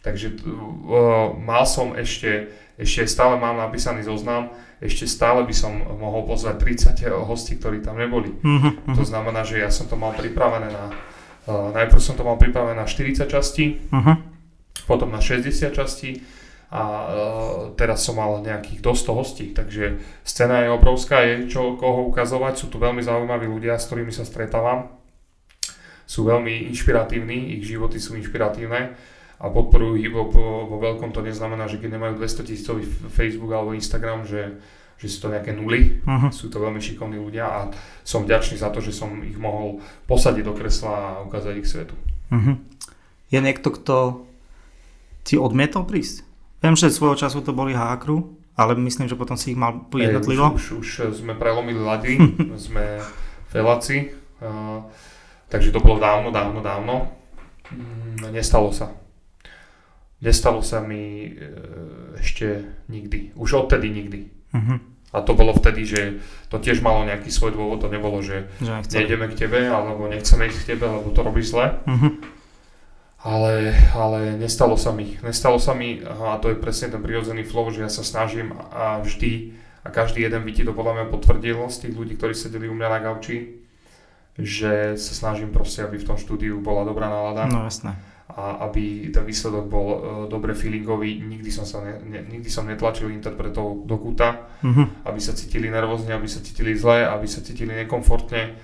[0.00, 2.48] Takže uh, mal som ešte,
[2.80, 6.56] ešte stále mám napísaný zoznam, ešte stále by som mohol pozvať
[6.96, 8.32] 30 hostí, ktorí tam neboli.
[8.40, 8.96] Uh-huh.
[8.96, 10.84] To znamená, že ja som to mal pripravené na,
[11.48, 14.16] uh, najprv som to mal pripravené na 40 častí, uh-huh.
[14.88, 16.24] potom na 60 častí
[16.72, 17.06] a uh,
[17.76, 22.56] teraz som mal nejakých do 100 hostí, takže scéna je obrovská, je čo koho ukazovať,
[22.56, 25.00] sú tu veľmi zaujímaví ľudia, s ktorými sa stretávam
[26.10, 28.98] sú veľmi inšpiratívni, ich životy sú inšpiratívne
[29.40, 30.36] a podporujú hip-hop
[30.68, 34.60] vo veľkom, to neznamená, že keď nemajú 200 tisícový Facebook alebo Instagram, že,
[35.00, 36.28] že sú to nejaké nuly, uh-huh.
[36.28, 37.60] sú to veľmi šikovní ľudia a
[38.04, 41.96] som vďačný za to, že som ich mohol posadiť do kresla a ukázať ich svetu.
[42.28, 42.60] Uh-huh.
[43.32, 44.28] Je niekto, kto
[45.24, 46.20] ti odmietol prísť?
[46.60, 50.52] Viem, že svojho času to boli Hákru, ale myslím, že potom si ich mal jednotlivo.
[50.52, 52.20] Už, už, už sme prelomili lady,
[52.68, 53.00] sme
[53.48, 54.12] feláci,
[54.44, 54.84] uh,
[55.48, 57.08] takže to bolo dávno, dávno, dávno.
[57.72, 58.99] Mm, nestalo sa.
[60.20, 63.32] Nestalo sa mi uh, ešte nikdy.
[63.36, 64.28] Už odtedy nikdy.
[64.52, 64.78] Uh-huh.
[65.10, 68.86] A to bolo vtedy, že to tiež malo nejaký svoj dôvod, to nebolo, že, že
[68.94, 71.82] nejdeme k tebe, alebo nechceme ísť k tebe, lebo to robíš zle.
[71.82, 72.14] Uh-huh
[73.20, 75.20] ale, ale nestalo sa mi.
[75.20, 79.04] Nestalo sa mi a to je presne ten prirodzený flow, že ja sa snažím a
[79.04, 82.68] vždy a každý jeden by ti to podľa mňa potvrdil z tých ľudí, ktorí sedeli
[82.68, 83.60] u mňa na gauči,
[84.40, 87.44] že sa snažím proste, aby v tom štúdiu bola dobrá nálada.
[87.44, 87.92] No jasné.
[88.30, 89.98] A aby ten výsledok bol uh,
[90.30, 91.18] dobre feelingový.
[91.18, 94.86] Nikdy som sa ne, ne, nikdy som netlačil interpretov do kúta, uh-huh.
[95.10, 98.54] aby sa cítili nervózne, aby sa cítili zle, aby sa cítili nekomfortne.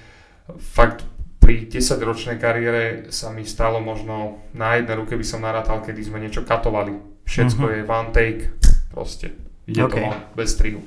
[0.58, 1.02] Fakt
[1.42, 6.22] pri 10-ročnej kariére sa mi stalo možno na jednej ruke by som narátal, kedy sme
[6.22, 6.94] niečo katovali.
[7.26, 7.74] Všetko uh-huh.
[7.74, 8.42] je one take,
[8.90, 9.34] proste.
[9.66, 10.06] Ide okay.
[10.06, 10.82] to bez strihu.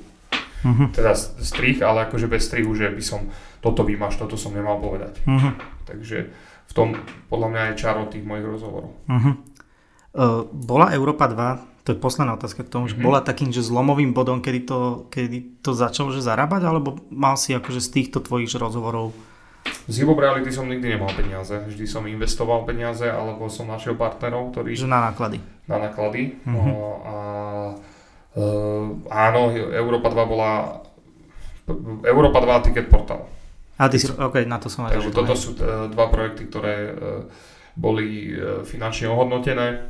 [0.59, 0.91] Uh-huh.
[0.91, 5.19] Teda strih, ale akože bez strihu, že by som toto vymaš, toto som nemal povedať.
[5.23, 5.55] Uh-huh.
[5.87, 6.31] Takže
[6.69, 6.87] v tom
[7.33, 8.93] podľa mňa je čaro tých mojich rozhovorov.
[9.09, 9.33] Uh-huh.
[10.13, 12.97] Uh, bola Európa 2, to je posledná otázka k tomu, uh-huh.
[12.97, 17.33] že bola takým že zlomovým bodom, kedy to, kedy to začalo že zarábať, alebo mal
[17.33, 19.13] si akože z týchto tvojich rozhovorov
[19.89, 21.51] z Hip Reality som nikdy nemal peniaze.
[21.51, 24.77] Vždy som investoval peniaze, alebo som našiel partnerov, ktorí...
[24.77, 25.41] Že na náklady.
[25.65, 26.37] Na náklady.
[26.45, 26.53] Uh-huh.
[26.53, 27.15] No, a
[28.37, 30.81] uh, áno, Európa 2 bola...
[32.05, 33.29] Európa 2 ticket portal.
[33.79, 36.75] A ty si, ok, na to som aj Takže toto sú uh, dva projekty, ktoré
[36.91, 37.23] uh,
[37.79, 39.87] boli uh, finančne ohodnotené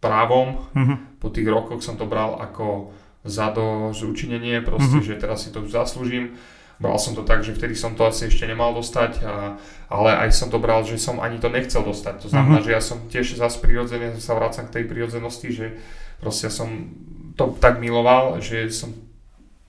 [0.00, 0.64] právom.
[0.72, 0.96] Uh-huh.
[1.20, 5.16] Po tých rokoch som to bral ako zado zúčinenie, proste, uh-huh.
[5.16, 6.36] že teraz si to zaslúžim
[6.74, 9.54] Bral som to tak, že vtedy som to asi ešte nemal dostať, a,
[9.86, 12.26] ale aj som to bral, že som ani to nechcel dostať.
[12.26, 12.66] To znamená, uh-huh.
[12.66, 15.66] že ja som tiež zase prirodzene sa vracam k tej prirodzenosti, že
[16.18, 16.90] proste ja som
[17.38, 18.90] to tak miloval, že som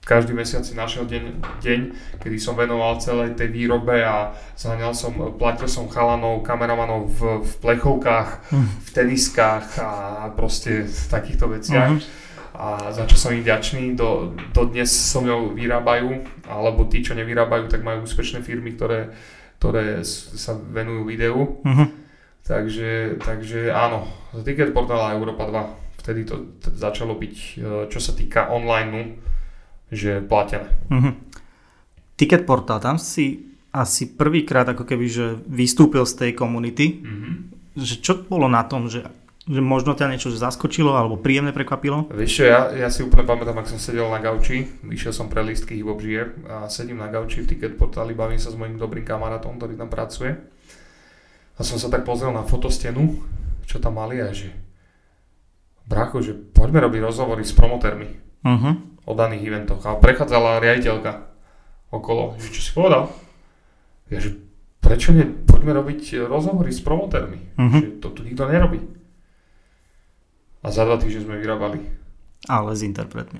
[0.06, 1.24] každý mesiac si našiel deň,
[1.58, 1.80] deň,
[2.22, 7.52] kedy som venoval celej tej výrobe a zháňal som, platil som chalanov, kameramanov v, v
[7.58, 8.66] plechovkách, uh-huh.
[8.86, 9.90] v teniskách a
[10.38, 11.90] proste v takýchto veciach.
[11.98, 12.24] Uh-huh
[12.56, 13.92] a za čo som im vďačný.
[14.00, 19.12] Do, do dnes so mnou vyrábajú, alebo tí, čo nevyrábajú, tak majú úspešné firmy, ktoré,
[19.60, 21.60] ktoré sa venujú videu.
[21.60, 21.88] Uh-huh.
[22.48, 24.08] Takže, takže áno,
[24.40, 27.34] Ticket Portal a Európa 2, vtedy to t- začalo byť,
[27.92, 29.20] čo sa týka online,
[29.92, 30.68] že platené.
[30.90, 31.14] Uh-huh.
[32.16, 37.04] Ticket Portal, tam si asi prvýkrát ako keby, že vystúpil z tej komunity.
[37.04, 37.34] Uh-huh.
[37.76, 39.04] Že čo bolo na tom, že
[39.46, 42.10] že možno ťa niečo zaskočilo alebo príjemne prekvapilo?
[42.10, 45.38] Vieš čo, ja, ja si úplne pamätám, ak som sedel na gauči, išiel som pre
[45.46, 49.54] lístky Hip a sedím na gauči v ticket portáli, bavím sa s mojim dobrým kamarátom,
[49.54, 50.34] ktorý tam pracuje.
[51.56, 53.22] A som sa tak pozrel na fotostenu,
[53.70, 54.50] čo tam mali a že
[55.86, 58.08] bracho, že poďme robiť rozhovory s promotérmi
[58.42, 58.74] uh-huh.
[59.06, 59.80] O daných eventoch.
[59.86, 61.24] A prechádzala riaditeľka
[61.94, 63.08] okolo, že čo si povedal?
[64.10, 64.36] Ja, že
[64.82, 67.80] prečo nie, poďme robiť rozhovory s promotérmi, uh-huh.
[67.80, 68.96] že to tu nikto nerobí
[70.66, 71.78] a za dva týždne sme vyrábali.
[72.50, 73.38] Ale s interpretmi.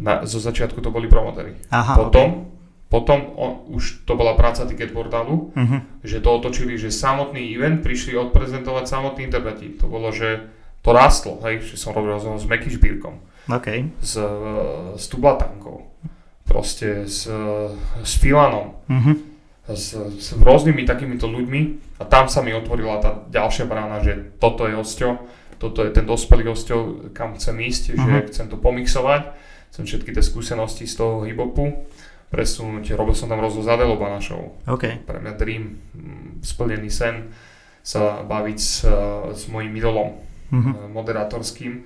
[0.00, 1.60] Na, zo začiatku to boli promotery.
[1.68, 2.88] Aha, potom, okay.
[2.88, 5.84] potom on, už to bola práca ticket portálu, uh-huh.
[6.00, 9.76] že to otočili, že samotný event prišli odprezentovať samotní interpreti.
[9.76, 10.48] To bolo, že
[10.80, 13.88] to rastlo, hej, že som robil rozhovor s Meky Špírkom, okay.
[14.02, 14.18] s,
[14.96, 15.88] s Tublatankou,
[16.44, 17.30] proste s,
[18.02, 19.14] s Filanom, uh-huh.
[19.70, 21.60] s, s rôznymi takýmito ľuďmi
[22.00, 25.22] a tam sa mi otvorila tá ďalšia brána, že toto je osťo,
[25.60, 28.00] toto je ten dospelý hosťov, kam chcem ísť, uh-huh.
[28.00, 28.26] že mhm.
[28.32, 29.22] chcem to pomixovať,
[29.70, 31.86] chcem všetky tie skúsenosti z toho hip-hopu
[32.30, 32.94] presunúť.
[32.94, 34.62] Robil som tam rozhovor s Adelou Banašou.
[34.64, 35.02] Okay.
[35.02, 37.34] Pre mňa dream, mm, splnený sen
[37.82, 38.86] sa baviť s,
[39.34, 40.14] s mojím idolom
[40.52, 40.94] uh-huh.
[40.94, 41.82] moderátorským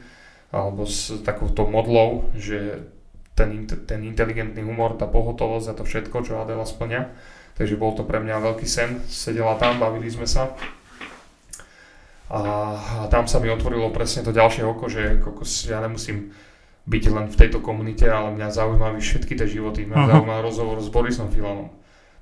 [0.54, 2.86] alebo s takouto modlou, že
[3.34, 7.10] ten, ten inteligentný humor, tá pohotovosť a to všetko, čo Adela splňa.
[7.58, 9.02] Takže bol to pre mňa veľký sen.
[9.10, 10.54] Sedela tam, bavili sme sa
[12.34, 12.40] a,
[12.74, 16.32] a tam sa mi otvorilo presne to ďalšie oko, že kokos, ja nemusím
[16.84, 19.84] byť len v tejto komunite, ale mňa zaujímajú všetky tie životy.
[19.84, 20.10] Mňa uh-huh.
[20.10, 21.68] zaujíma rozhovor s Borisom Filanom,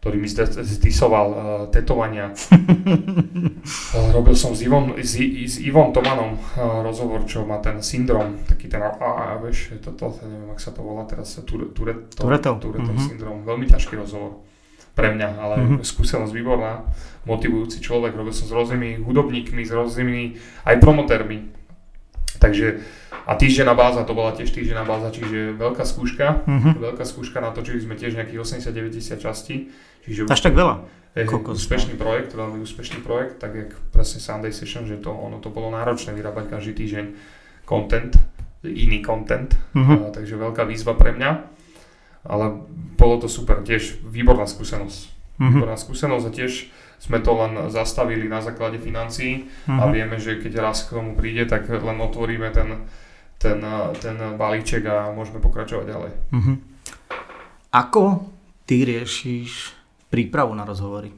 [0.03, 1.39] ktorý mi stisoval uh,
[1.71, 2.35] tetovania.
[2.35, 8.43] uh, robil som s Ivom, s, s Ivom Tomanom uh, rozhovor, čo má ten syndrom,
[8.43, 12.19] taký ten, a, a vieš, toto, neviem, ak sa to volá teraz, Tourette,
[12.59, 13.09] Turetov uh-huh.
[13.15, 14.43] syndrom, veľmi ťažký rozhovor.
[14.93, 15.87] pre mňa, ale mm-hmm.
[15.87, 16.85] skúsenosť výborná,
[17.25, 20.37] motivujúci človek, robil som s rôznymi hudobníkmi, s rôznymi
[20.67, 21.62] aj promotérmi.
[22.43, 22.67] Takže
[23.23, 26.73] a týždenná báza, to bola tiež týždenná báza, čiže veľká skúška, mm-hmm.
[26.83, 29.71] veľká skúška, natočili sme tiež nejakých 80-90 častí.
[30.03, 30.83] Čiže Až tak veľa?
[31.15, 35.53] Je úspešný projekt, veľmi úspešný projekt, tak jak presne Sunday Session, že to, ono to
[35.53, 37.07] bolo náročné vyrábať každý týždeň
[37.69, 38.17] content,
[38.65, 39.99] iný content, mm-hmm.
[40.03, 41.31] a, takže veľká výzva pre mňa,
[42.27, 42.65] ale
[42.99, 45.01] bolo to super, tiež výborná skúsenosť.
[45.39, 45.51] Mm-hmm.
[45.53, 46.53] Výborná skúsenosť a tiež
[47.03, 49.79] sme to len zastavili na základe financií mm-hmm.
[49.83, 49.93] a mhm.
[49.93, 52.87] vieme, že keď raz k tomu príde, tak len otvoríme ten,
[53.43, 53.59] ten,
[53.99, 56.13] ten balíček a môžeme pokračovať ďalej.
[56.31, 56.57] Mm-hmm.
[57.75, 58.31] Ako
[58.71, 59.75] ty riešiš
[60.07, 61.11] prípravu na rozhovory?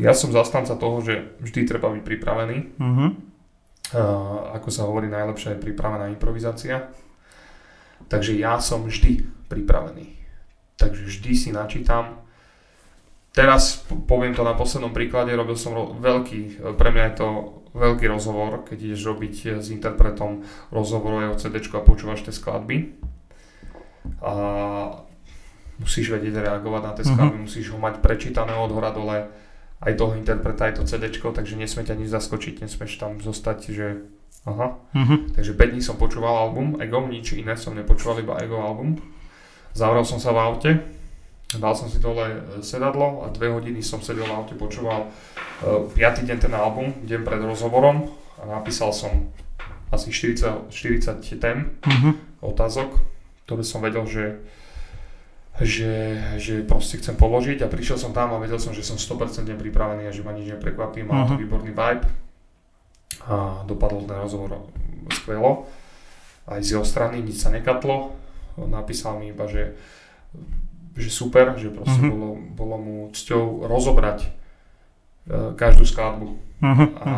[0.00, 2.56] Ja som zastanca toho, že vždy treba byť pripravený.
[2.80, 3.10] Mm-hmm.
[3.90, 6.88] Uh, ako sa hovorí, najlepšia je pripravená improvizácia.
[8.08, 10.16] Takže ja som vždy pripravený.
[10.80, 12.24] Takže vždy si načítam
[13.30, 17.28] Teraz poviem to na poslednom príklade, robil som ro- veľký, pre mňa je to
[17.78, 20.42] veľký rozhovor, keď ideš robiť s interpretom
[20.74, 22.98] rozhovorové CD a počúvaš tie skladby.
[24.18, 24.32] A
[25.78, 27.10] musíš vedieť reagovať na tie mhm.
[27.14, 27.46] skladby, uh-huh.
[27.46, 29.30] musíš ho mať prečítané od hora dole,
[29.80, 34.04] aj toho interpreta, aj to CD, takže nesmie ťa nič zaskočiť, nesmieš tam zostať, že
[34.44, 34.76] aha.
[34.76, 35.18] Uh-huh.
[35.32, 39.00] Takže 5 dní som počúval album, Ego, nič iné som nepočúval, iba Ego album.
[39.72, 40.70] Zavrel som sa v aute,
[41.50, 45.82] Dal som si dole e, sedadlo a dve hodiny som sedel na aute, počúval uh,
[45.90, 48.06] piatý deň ten album, deň pred rozhovorom
[48.38, 49.10] a napísal som
[49.90, 52.14] asi 40, 40 tém, uh-huh.
[52.46, 53.02] otázok,
[53.50, 54.38] ktoré som vedel, že,
[55.58, 59.50] že, že proste chcem položiť a prišiel som tam a vedel som, že som 100%
[59.50, 61.34] pripravený a že ma nič neprekvapí, mal uh-huh.
[61.34, 62.06] to výborný vibe
[63.26, 64.70] a dopadol ten rozhovor
[65.10, 65.66] skvelo.
[66.46, 68.14] Aj z jeho strany nič sa nekatlo,
[68.70, 69.74] napísal mi iba, že
[70.96, 72.12] že super, že proste uh-huh.
[72.12, 76.34] bolo, bolo mu cťou rozobrať uh, každú skladbu.
[76.60, 76.88] Uh-huh.
[76.98, 77.12] A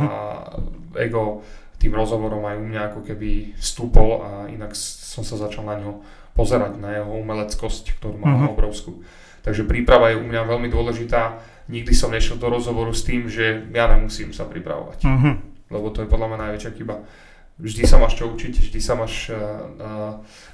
[1.01, 1.43] ego
[1.81, 6.05] tým rozhovorom aj u mňa ako keby stúpol a inak som sa začal na ňo
[6.33, 8.55] pozerať, na jeho umeleckosť, ktorú má uh-huh.
[8.55, 9.03] obrovskú.
[9.43, 11.43] Takže príprava je u mňa veľmi dôležitá.
[11.66, 14.99] Nikdy som nešiel do rozhovoru s tým, že ja nemusím sa pripravovať.
[15.03, 15.35] Uh-huh.
[15.73, 17.03] Lebo to je podľa mňa najväčšia chyba.
[17.59, 20.12] Vždy sa máš čo učiť, vždy sa máš, uh, uh,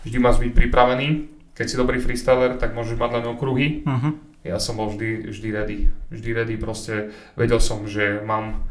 [0.08, 3.82] vždy máš byť pripravený keď si dobrý freestyler, tak môžeš mať len okruhy.
[3.82, 4.14] Uh-huh.
[4.46, 5.78] Ja som bol vždy, vždy ready.
[6.14, 8.62] Vždy ready, proste vedel som, že mám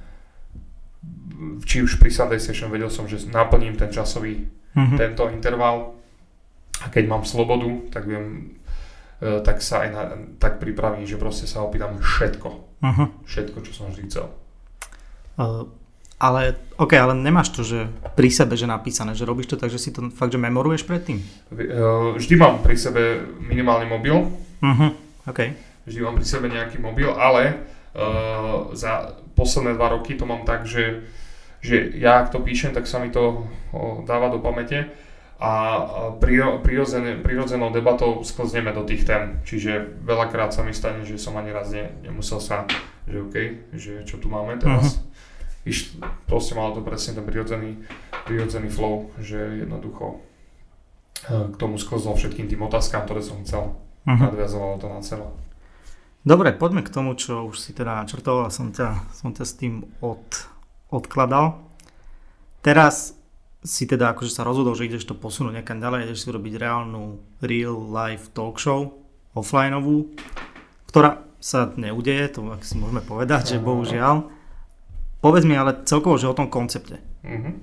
[1.68, 4.98] či už pri Sunday Session vedel som, že naplním ten časový uh-huh.
[4.98, 5.94] tento interval
[6.82, 8.58] a keď mám slobodu, tak viem
[9.22, 10.04] e, tak sa aj na,
[10.42, 12.50] tak pripravím, že proste sa opýtam všetko.
[12.82, 13.08] Uh-huh.
[13.28, 14.32] Všetko, čo som vždy chcel.
[15.38, 15.70] Uh,
[16.18, 17.86] ale, ok, ale nemáš to, že
[18.18, 21.22] pri sebe, že napísané, že robíš to tak, že si to fakt, že memoruješ predtým?
[22.18, 24.26] Vždy mám pri sebe minimálny mobil.
[24.58, 24.90] Uh-huh,
[25.30, 25.54] ok.
[25.86, 27.62] Vždy mám pri sebe nejaký mobil, ale
[27.94, 31.06] uh, za posledné dva roky to mám tak, že,
[31.62, 34.90] že ja ak to píšem, tak sa mi to uh, dáva do pamäte
[35.38, 35.86] a
[37.22, 39.38] prirodzenou debatou sklzneme do tých tém.
[39.46, 42.66] Čiže veľakrát sa mi stane, že som ani raz ne, nemusel sa,
[43.06, 43.36] že OK,
[43.78, 44.98] že čo tu máme teraz.
[44.98, 45.14] Uh-huh
[45.68, 47.84] iš, proste malo to presne ten prirodzený,
[48.24, 50.24] prirodzený flow, že jednoducho
[51.28, 53.76] eh, k tomu sklzol všetkým tým otázkam, ktoré som chcel.
[54.08, 54.32] Uh-huh.
[54.32, 55.28] Nadviazovalo to na celé.
[56.28, 59.54] Dobre, poďme k tomu, čo už si teda načrtoval a som ťa, som ťa s
[59.56, 60.24] tým od,
[60.92, 61.64] odkladal.
[62.60, 63.16] Teraz
[63.64, 67.20] si teda akože sa rozhodol, že ideš to posunúť niekam ďalej, ideš si robiť reálnu
[67.44, 68.96] real life talk show,
[69.36, 70.12] offlineovú,
[70.92, 74.37] ktorá sa neudeje, to ak si môžeme povedať, že bohužiaľ.
[75.18, 77.02] Povedz mi ale celkovo, že o tom koncepte.
[77.26, 77.54] Mm-hmm.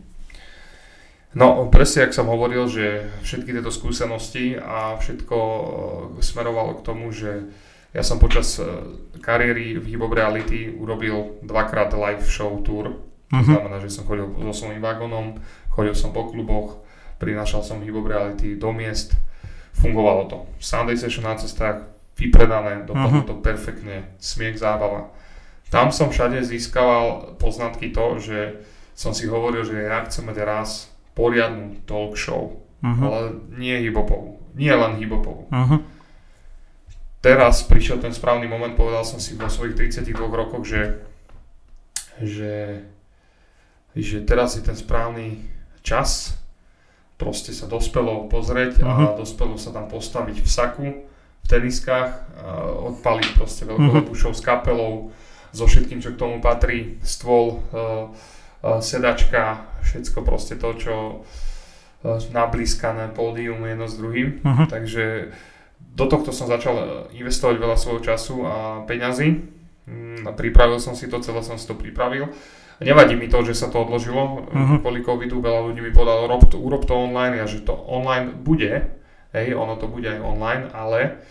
[1.35, 5.63] No, presne, ak som hovoril, že všetky tieto skúsenosti a všetko e,
[6.23, 7.51] smerovalo k tomu, že
[7.91, 8.67] ja som počas e,
[9.19, 13.03] kariéry v Hip Reality urobil dvakrát live show tour.
[13.31, 13.51] To mm-hmm.
[13.51, 15.43] znamená, že som chodil so svojím vagónom,
[15.75, 16.79] chodil som po kluboch,
[17.19, 19.19] prinášal som Hip Reality do miest.
[19.75, 20.39] Fungovalo to.
[20.63, 21.83] Sunday session na cestách,
[22.15, 23.31] vypredané, dopadlo mm-hmm.
[23.31, 25.11] to perfektne, smiech, zábava
[25.75, 28.39] tam som všade získaval poznatky to, že
[28.95, 30.87] som si hovoril, že ja chcem mať raz
[31.19, 33.03] poriadnu talk show, uh-huh.
[33.03, 33.21] ale
[33.59, 35.51] nie hibopovú, nie len hibopovú.
[35.51, 35.83] Uh-huh.
[37.19, 41.03] Teraz prišiel ten správny moment, povedal som si vo svojich 32 rokoch, že,
[42.23, 42.87] že,
[43.99, 45.43] že teraz je ten správny
[45.83, 46.39] čas
[47.19, 49.15] proste sa dospelo pozrieť uh-huh.
[49.15, 50.87] a dospelo sa tam postaviť v saku,
[51.43, 52.15] v teniskách,
[52.95, 54.35] odpaliť proste veľkú uh-huh.
[54.35, 55.11] s kapelou,
[55.55, 62.19] so všetkým, čo k tomu patrí, stôl, uh, uh, sedačka, všetko proste to, čo uh,
[62.35, 64.43] nablískané pódium jedno s druhým.
[64.43, 64.67] Uh-huh.
[64.67, 65.31] Takže
[65.95, 69.47] do tohto som začal investovať veľa svojho času a peňazí.
[69.87, 72.35] Mm, pripravil som si to, celé som si to pripravil.
[72.83, 74.83] Nevadí mi to, že sa to odložilo uh-huh.
[74.83, 78.35] kvôli covidu, veľa ľudí mi povedalo, rob to, urob to online, a že to online
[78.35, 78.91] bude,
[79.31, 81.23] hej, ono to bude aj online, ale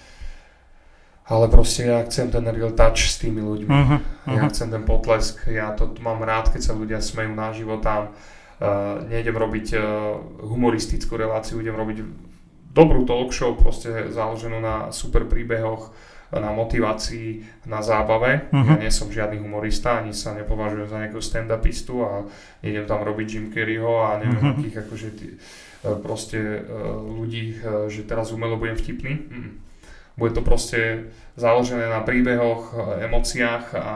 [1.23, 3.71] ale proste ja chcem ten real touch s tými ľuďmi.
[3.71, 4.35] Uh-huh, uh-huh.
[4.35, 8.11] Ja chcem ten potlesk, ja to mám rád, keď sa ľudia smejú na život tam.
[8.59, 9.81] Uh, nejdem robiť uh,
[10.43, 11.97] humoristickú reláciu, idem robiť
[12.75, 15.95] dobrú talk show, proste založenú na super príbehoch,
[16.33, 18.49] na motivácii, na zábave.
[18.51, 18.75] Uh-huh.
[18.75, 22.25] Ja nie som žiadny humorista, ani sa nepovažujem za nejakého stand-upistu a
[22.65, 24.59] idem tam robiť Jim Carreyho a neviem uh-huh.
[24.59, 25.27] akých akože tý,
[26.03, 26.65] proste
[27.05, 29.13] ľudí, že teraz umelo budem vtipný.
[29.29, 29.51] Mm.
[30.13, 33.95] Bude to proste založené na príbehoch, emóciách a, a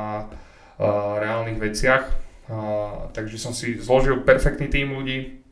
[1.21, 2.09] reálnych veciach.
[2.47, 2.57] A,
[3.13, 5.43] takže som si zložil perfektný tým ľudí,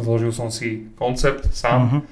[0.00, 1.80] zložil som si koncept sám.
[1.84, 2.02] Uh-huh.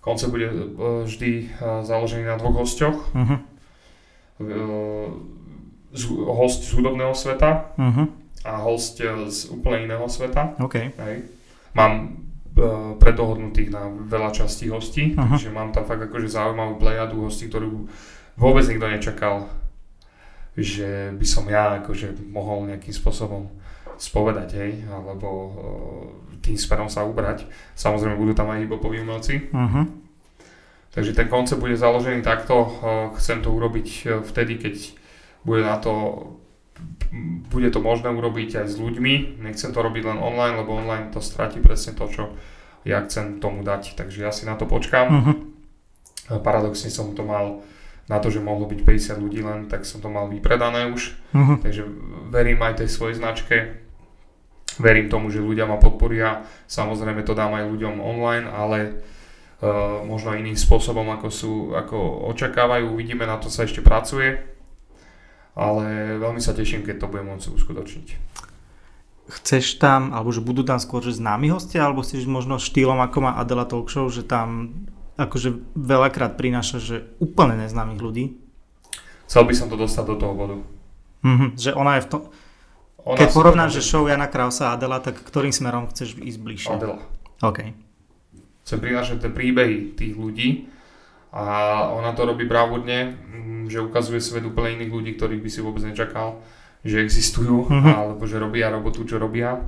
[0.00, 0.56] Koncept bude e,
[1.04, 1.46] vždy e,
[1.84, 2.98] založený na dvoch hosťoch.
[3.14, 3.38] Uh-huh.
[6.34, 8.10] Host z hudobného sveta uh-huh.
[8.42, 10.58] a host z úplne iného sveta.
[10.58, 10.90] Okay.
[10.98, 11.30] Hej.
[11.78, 12.23] Mám
[13.02, 15.34] predohodnutých na veľa častí hostí, uh-huh.
[15.34, 17.90] takže mám tam fakt akože zaujímavú plejadu hostí, ktorú
[18.38, 19.50] vôbec nikto nečakal,
[20.54, 23.50] že by som ja akože mohol nejakým spôsobom
[23.98, 25.50] spovedať, hej, alebo uh,
[26.42, 27.46] tým smerom sa ubrať.
[27.74, 29.50] Samozrejme budú tam aj hibopoví umelci.
[29.50, 29.90] Uh-huh.
[30.94, 32.54] Takže ten koncept bude založený takto.
[32.54, 32.70] Uh,
[33.18, 34.74] chcem to urobiť vtedy, keď
[35.42, 35.92] bude na to
[37.50, 39.42] bude to možné urobiť aj s ľuďmi.
[39.42, 42.24] Nechcem to robiť len online, lebo online to stratí presne to, čo
[42.84, 43.96] ja chcem tomu dať.
[43.96, 45.06] Takže ja si na to počkám.
[45.08, 45.36] Uh-huh.
[46.40, 47.64] Paradoxne som to mal
[48.04, 51.16] na to, že mohlo byť 50 ľudí len, tak som to mal vypredané už.
[51.32, 51.56] Uh-huh.
[51.60, 51.88] Takže
[52.28, 53.56] verím aj tej svojej značke.
[54.76, 56.44] Verím tomu, že ľudia ma podporia.
[56.66, 58.78] Samozrejme to dám aj ľuďom online, ale
[59.62, 62.90] uh, možno iným spôsobom, ako, sú, ako očakávajú.
[62.90, 64.53] Uvidíme, na to sa ešte pracuje
[65.54, 68.08] ale veľmi sa teším, keď to budem môcť uskutočniť.
[69.24, 73.18] Chceš tam, alebo že budú tam skôr že známi hostia, alebo si možno štýlom ako
[73.24, 74.76] má Adela Talk Show, že tam
[75.16, 78.24] akože veľakrát prináša, že úplne neznámych ľudí?
[79.24, 80.56] Chcel by som to dostať do toho bodu.
[81.24, 82.20] Mm-hmm, že ona je v tom...
[83.04, 86.72] Ona Keď porovnáš, že show Jana Krausa a Adela, tak ktorým smerom chceš ísť bližšie?
[86.72, 87.00] Adela.
[87.44, 87.72] OK.
[88.64, 90.72] Chcem prinášať tie príbehy tých ľudí
[91.34, 91.46] a
[91.90, 93.18] ona to robí bravúdne
[93.68, 96.40] že ukazuje svet úplne iných ľudí, ktorých by si vôbec nečakal,
[96.84, 97.92] že existujú, uh-huh.
[97.96, 99.64] alebo že robia robotu, čo robia.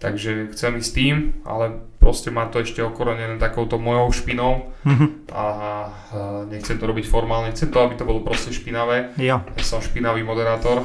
[0.00, 5.08] Takže chcem ísť tým, ale proste má to ešte okorenené takouto mojou špinou uh-huh.
[5.28, 5.44] a,
[6.48, 9.12] nechcem to robiť formálne, chcem to, aby to bolo proste špinavé.
[9.20, 9.44] Ja.
[9.44, 10.80] ja som špinavý moderátor,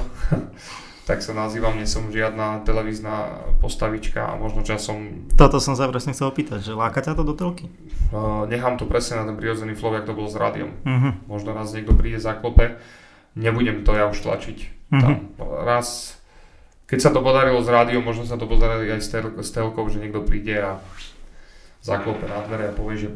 [1.06, 5.30] tak sa nazývam, nie som žiadna televízna postavička a možno časom...
[5.38, 7.70] Toto som sa presne chcel opýtať, že láka ťa to do telky?
[8.10, 10.74] Uh, nechám to presne na ten prírodzený flow, jak to bolo s rádiom.
[10.82, 11.14] Uh-huh.
[11.30, 12.82] Možno raz niekto príde zaklope,
[13.38, 14.58] nebudem to ja už tlačiť.
[14.66, 14.98] Uh-huh.
[14.98, 15.14] Tam
[15.62, 16.18] raz,
[16.90, 19.86] keď sa to podarilo s rádiom, možno sa to podarilo aj s, tel- s telkou,
[19.94, 20.82] že niekto príde a
[21.86, 23.10] zaklope na dvere a povie, že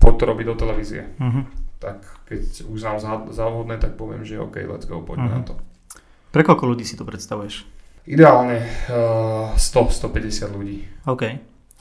[0.00, 1.04] poď to robiť do televízie.
[1.20, 1.44] Uh-huh.
[1.84, 2.00] Tak
[2.32, 5.44] keď uznám za, za vhodné, tak poviem, že OK, let's go, poďme uh-huh.
[5.44, 5.75] na to.
[6.30, 7.64] Pre koľko ľudí si to predstavuješ?
[8.06, 10.86] Ideálne uh, 100-150 ľudí.
[11.10, 11.22] OK.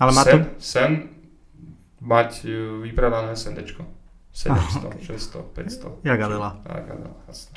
[0.01, 0.39] Ale má sen, to...
[0.57, 0.91] Sen
[2.01, 3.85] mať uh, vypredané SNDčko.
[4.35, 5.01] 700, ah, okay.
[5.05, 6.03] 600, 500.
[6.03, 6.59] Jak Adela.
[6.65, 7.55] Jak Adela, jasne.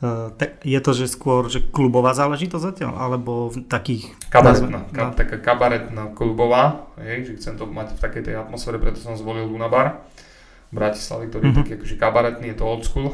[0.00, 4.08] Uh, tak je to, že skôr že klubová záležitosť zatiaľ, alebo v takých...
[4.32, 8.96] Kabaretná, ka, taká kabaretná klubová, hej, že chcem to mať v takej tej atmosfére, preto
[8.96, 10.00] som zvolil Luna Bar
[10.70, 11.52] v Bratislavi, ktorý mm-hmm.
[11.52, 11.60] je mhm.
[11.68, 13.12] taký akože kabaretný, je to old school,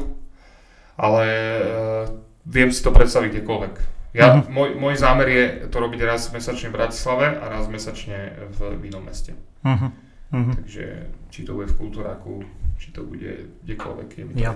[0.95, 1.23] ale
[1.59, 2.07] uh,
[2.47, 3.75] viem si to predstaviť kdekoľvek.
[4.15, 4.49] Ja, uh-huh.
[4.49, 9.03] môj, môj zámer je to robiť raz mesačne v Bratislave a raz mesačne v inom
[9.03, 9.35] meste.
[9.61, 9.91] Uh-huh.
[10.33, 10.53] Uh-huh.
[10.63, 12.41] Takže či to bude v Kultúraku,
[12.79, 14.55] či to bude kdekoľvek, je mi to ja.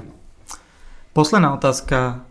[1.12, 2.24] Posledná otázka,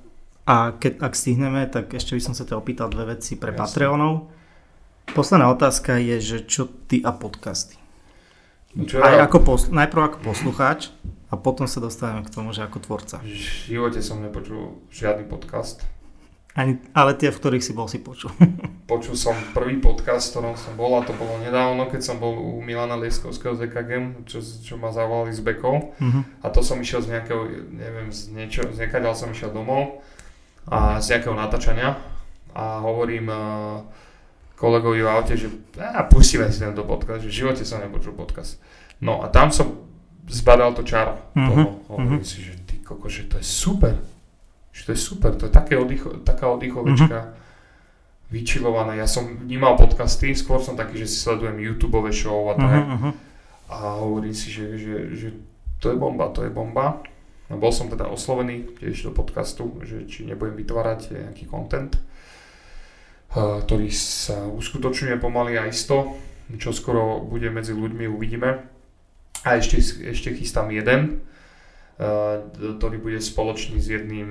[0.49, 3.61] a keď, ak stihneme, tak ešte by som sa ťa opýtal dve veci pre Jasne.
[3.61, 4.33] Patreonov.
[5.13, 7.79] Posledná otázka je, že čo ty a podcasty?
[8.75, 9.27] Čo Aj ja...
[9.27, 10.91] ako posl- najprv ako poslucháč
[11.31, 13.23] a potom sa dostávame k tomu, že ako tvorca.
[13.23, 15.87] V živote som nepočul žiadny podcast.
[16.59, 18.35] Ani, ale tie, v ktorých si bol, si počul.
[18.91, 22.59] počul som prvý podcast, ktorom som bol a to bolo nedávno, keď som bol u
[22.59, 23.91] Milana Lieskovského z EKG,
[24.27, 25.95] čo, čo ma zavolali z Bekov.
[25.95, 26.23] Uh-huh.
[26.43, 30.03] A to som išiel z nejakého, neviem, z, niečo, z niekaďal som išiel domov
[30.67, 32.03] a z nejakého natáčania
[32.51, 33.87] a hovorím uh,
[34.59, 38.59] kolegovi v aute, že á, pustíme si tento podcast, že v živote som nepočul podcast.
[38.99, 39.90] No a tam som
[40.31, 41.47] zbadal to čaro uh-huh.
[41.51, 41.63] toho.
[41.91, 43.99] Hovorím si, že ty koko, že to je super.
[44.71, 47.19] Že to je super, to je také oddycho, taká oddychovečka.
[47.19, 47.39] Uh-huh
[48.31, 48.95] vyčilované.
[48.95, 52.71] Ja som vnímal podcasty, skôr som taký, že si sledujem YouTube show a tak.
[52.71, 53.13] Uh-huh, uh-huh.
[53.67, 53.77] A
[54.07, 55.29] hovorím si, že, že, že
[55.81, 57.01] To je bomba, to je bomba.
[57.49, 61.99] No, bol som teda oslovený tiež do podcastu, že či nebudem vytvárať nejaký content,
[63.35, 66.15] ktorý sa uskutočňuje pomaly a isto,
[66.61, 68.63] čo skoro bude medzi ľuďmi, uvidíme.
[69.45, 71.25] A ešte, ešte chystám jeden,
[72.57, 74.29] ktorý bude spoločný s jedným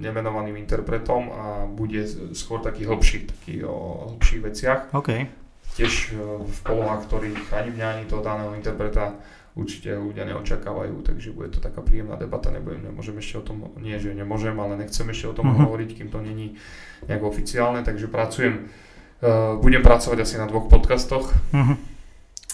[0.00, 4.80] nemenovaným interpretom a bude skôr taký hlbší, taký o hlbších veciach.
[4.92, 5.28] Okay.
[5.76, 9.20] Tiež v polohách, ktorých ani mňa, ani toho daného interpreta
[9.54, 13.94] určite ľudia neočakávajú, takže bude to taká príjemná debata, nebudem, nemôžem ešte o tom, nie
[14.02, 15.70] že nemôžem, ale nechcem ešte o tom uh-huh.
[15.70, 16.58] hovoriť, kým to není
[17.06, 21.30] nejak oficiálne, takže pracujem, uh, budem pracovať asi na dvoch podcastoch.
[21.54, 21.78] Uh-huh.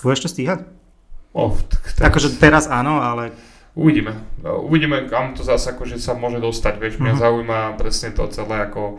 [0.04, 0.79] Budeš to stíhať?
[1.30, 1.54] Oh,
[1.94, 2.06] teraz...
[2.10, 3.30] Akože teraz áno, ale
[3.78, 4.12] Uvidíme.
[4.42, 6.74] Uvidíme, kam to zase akože sa môže dostať.
[6.82, 7.22] Vieš, mňa uh-huh.
[7.22, 8.98] zaujíma presne to celé, ako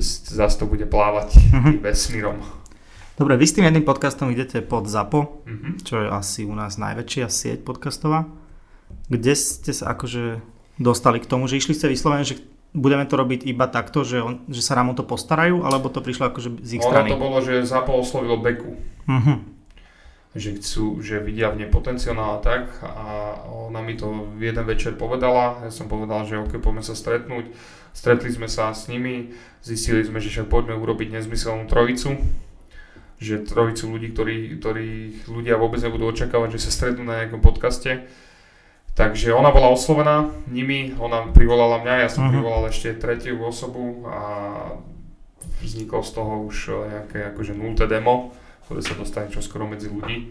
[0.00, 1.84] zase to bude plávať uh-huh.
[1.84, 2.40] vesmírom.
[3.20, 5.72] Dobre, vy s tým jedným podcastom idete pod ZAPO, uh-huh.
[5.84, 8.24] čo je asi u nás najväčšia sieť podcastová.
[9.12, 10.40] Kde ste sa akože
[10.80, 12.40] dostali k tomu, že išli ste vyslovene, že
[12.72, 16.00] budeme to robiť iba takto, že, on, že sa nám o to postarajú, alebo to
[16.00, 17.08] prišlo akože z ich ono strany?
[17.12, 18.72] to bolo, že ZAPO oslovilo Beku.
[19.04, 19.57] Uh-huh
[20.36, 22.68] že chcú, že vidia v nej potenciál a tak.
[22.84, 26.92] A ona mi to v jeden večer povedala, ja som povedal, že ok, poďme sa
[26.92, 27.48] stretnúť,
[27.96, 29.32] stretli sme sa s nimi,
[29.64, 32.20] zistili sme, že však poďme urobiť nezmyselnú trojicu,
[33.18, 34.88] že trojicu ľudí, ktorí, ktorí
[35.32, 38.04] ľudia vôbec nebudú očakávať, že sa stretnú na nejakom podcaste.
[38.92, 42.34] Takže ona bola oslovená nimi, ona privolala mňa, ja som uh-huh.
[42.34, 44.22] privolal ešte tretiu osobu a
[45.62, 46.56] vzniklo z toho už
[46.90, 48.34] nejaké akože nulté demo
[48.68, 50.28] ktoré sa dostane čoskoro medzi ľudí.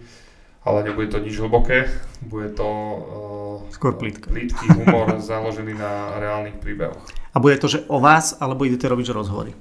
[0.61, 1.89] Ale nebude to nič hlboké,
[2.21, 4.29] bude to uh, Skôr plítky.
[4.29, 7.01] plítky humor založený na reálnych príbehoch.
[7.33, 9.57] A bude to, že o vás, alebo idete robiť rozhovory?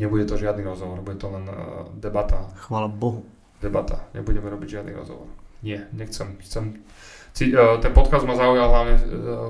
[0.00, 2.48] Nebude to žiadny rozhovor, bude to len uh, debata.
[2.64, 3.28] Chvála Bohu.
[3.60, 5.28] Debata, nebudeme robiť žiadny rozhovor.
[5.60, 6.40] Nie, nechcem.
[6.40, 8.94] Chcem, uh, ten podcast ma zaujal hlavne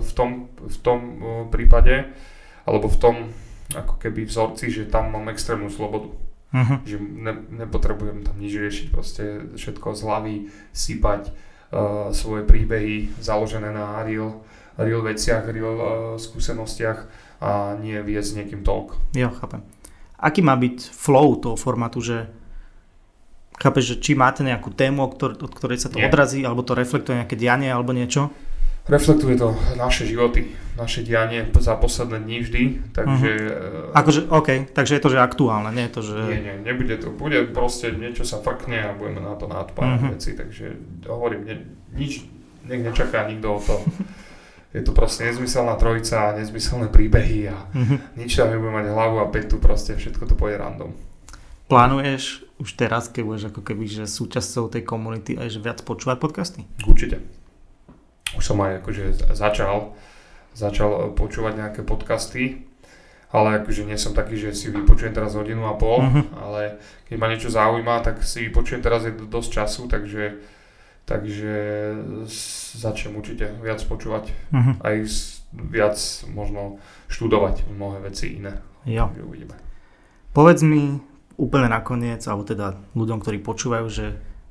[0.03, 0.99] v tom, v tom
[1.55, 2.11] prípade,
[2.67, 3.15] alebo v tom
[3.71, 6.11] ako keby vzorci, že tam mám extrémnu slobodu
[6.53, 6.79] uh-huh.
[6.85, 7.33] že ne,
[7.65, 10.35] nepotrebujem tam nič riešiť, proste všetko z hlavy
[10.77, 14.45] sypať uh, svoje príbehy založené na real,
[14.77, 15.89] real veciach, real uh,
[16.21, 16.99] skúsenostiach
[17.43, 19.01] a nie viesť niekým talk.
[19.17, 19.67] Jo, chápem.
[20.23, 22.31] Aký má byť flow toho formátu, že
[23.59, 26.07] chápeš, že či máte nejakú tému, od ktorej sa to nie.
[26.07, 28.31] odrazí, alebo to reflektuje nejaké dianie alebo niečo?
[28.89, 33.31] Reflektuje to naše životy, naše dianie za posledné dni vždy, takže...
[33.39, 33.95] Uh-huh.
[33.95, 36.19] Akože, OK, takže je to, že aktuálne, nie je to, že...
[36.27, 40.13] Nie, nie, nebude to, bude proste niečo sa frkne a budeme na to nadpájať uh-huh.
[40.19, 40.67] veci, takže
[41.07, 41.55] hovorím, ne,
[41.95, 42.27] nič,
[42.67, 43.77] nech nečaká nikto o to.
[44.73, 48.17] Je to proste nezmyselná trojica nezmyselné príbehy a uh-huh.
[48.17, 50.97] nič tam nebude mať hlavu a petu, proste všetko to pôjde random.
[51.69, 56.17] Plánuješ už teraz, keď budeš ako keby že súčasťou tej komunity aj že viac počúvať
[56.17, 56.65] podcasty?
[56.89, 57.42] Určite
[58.37, 59.97] už som aj akože začal,
[60.57, 62.65] začal počúvať nejaké podcasty,
[63.33, 66.25] ale akože nie som taký, že si vypočujem teraz hodinu a pol, uh-huh.
[66.37, 66.77] ale
[67.09, 70.25] keď ma niečo zaujíma, tak si vypočujem teraz je dosť času, takže,
[71.09, 71.55] takže
[72.77, 74.75] začnem určite viac počúvať, uh-huh.
[74.85, 74.97] aj
[75.53, 75.97] viac
[76.29, 76.77] možno
[77.09, 78.61] študovať mnohé veci iné.
[78.85, 79.09] Jo.
[79.17, 79.57] Uvidíme.
[80.33, 81.01] Povedz mi
[81.37, 84.07] úplne nakoniec, alebo teda ľuďom, ktorí počúvajú, že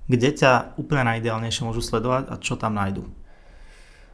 [0.09, 3.05] kde ťa úplne najideálnejšie môžu sledovať a čo tam nájdu?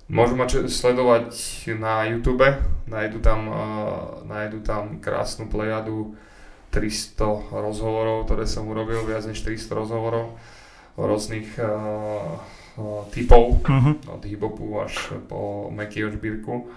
[0.08, 1.36] Môžu ma sledovať
[1.76, 2.48] na YouTube,
[2.88, 6.16] nájdu tam, uh, nájdu tam krásnu plejadu
[6.72, 10.40] 300 rozhovorov, ktoré som urobil, viac než 300 rozhovorov
[10.96, 12.40] rôznych uh,
[12.80, 14.00] uh, typov, uh-huh.
[14.08, 14.96] od hip-hopu až
[15.28, 16.72] po Meky Ožbírku.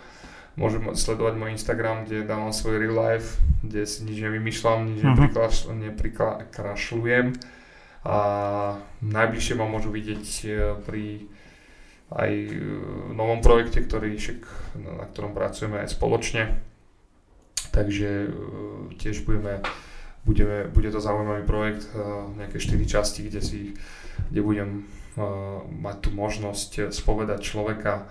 [0.59, 5.71] Môžu sledovať môj Instagram, kde dávam svoj real life, kde si nič nevymýšľam, nič uh-huh.
[5.71, 7.39] neprikrašľujem.
[8.11, 8.17] A
[9.07, 10.25] najbližšie ma môžu vidieť
[10.83, 11.31] pri
[12.11, 12.31] aj
[13.11, 14.41] v novom projekte, ktorý však,
[14.83, 16.59] na ktorom pracujeme aj spoločne.
[17.71, 18.31] Takže e,
[18.99, 19.63] tiež budeme,
[20.27, 22.03] budeme, bude to zaujímavý projekt, e,
[22.35, 23.61] nejaké 4 časti, kde, si,
[24.27, 24.81] kde budem e,
[25.71, 28.11] mať tú možnosť spovedať človeka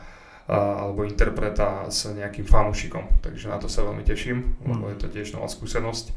[0.49, 3.21] alebo interpreta s nejakým fanúšikom.
[3.21, 4.91] Takže na to sa veľmi teším, lebo mm.
[4.95, 6.09] je to tiež nová skúsenosť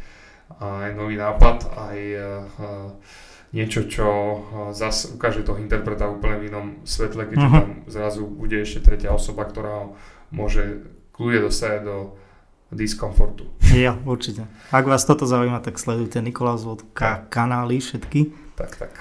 [0.57, 1.99] aj nový nápad, aj
[3.53, 4.07] niečo, čo
[4.73, 7.61] zase ukáže toho interpreta úplne v inom svetle, keďže uh-huh.
[7.61, 9.87] tam zrazu bude ešte tretia osoba, ktorá ho
[10.33, 12.17] môže kľudne dostať do
[12.73, 13.53] diskomfortu.
[13.77, 14.49] Ja, určite.
[14.73, 18.33] Ak vás toto zaujíma, tak sledujte Nikolás Vodka kanály všetky.
[18.57, 18.93] Tak, tak.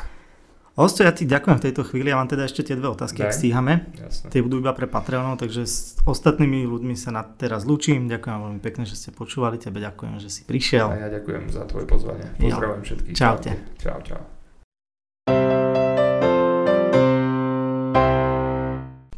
[0.72, 2.12] Osto, ja ti ďakujem v tejto chvíli.
[2.12, 3.28] Ja mám teda ešte tie dve otázky, Daj.
[3.28, 3.74] ak stíhame.
[3.92, 4.32] Jasne.
[4.32, 8.08] Tie budú iba pre Patreonov, takže s ostatnými ľuďmi sa na teraz lúčim.
[8.08, 9.60] Ďakujem veľmi pekne, že ste počúvali.
[9.60, 10.88] Tebe ďakujem, že si prišiel.
[10.88, 12.24] A ja ďakujem za tvoje pozvanie.
[12.40, 13.16] Pozdravujem všetkých.
[13.20, 13.52] Čaute.
[13.84, 14.31] Čau, čau.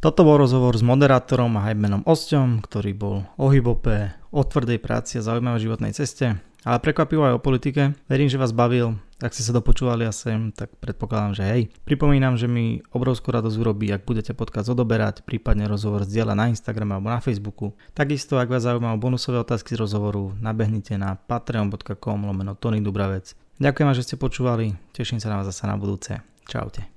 [0.04, 5.16] Toto bol rozhovor s moderátorom a hypemenom Osťom, ktorý bol o hybope, o tvrdej práci
[5.16, 7.96] a zaujímavej životnej ceste, ale prekvapivo aj o politike.
[8.12, 9.00] Verím, že vás bavil.
[9.24, 11.62] Ak ste sa dopočúvali a sem, tak predpokladám, že hej.
[11.88, 17.00] Pripomínam, že mi obrovskú radosť urobí, ak budete podcast odoberať, prípadne rozhovor zdieľať na Instagrame
[17.00, 17.72] alebo na Facebooku.
[17.96, 23.40] Takisto, ak vás zaujímajú bonusové otázky z rozhovoru, nabehnite na patreon.com lomeno Tony Dubravec.
[23.56, 26.20] Ďakujem, že ste počúvali, teším sa na vás zase na budúce.
[26.44, 26.93] Čaute.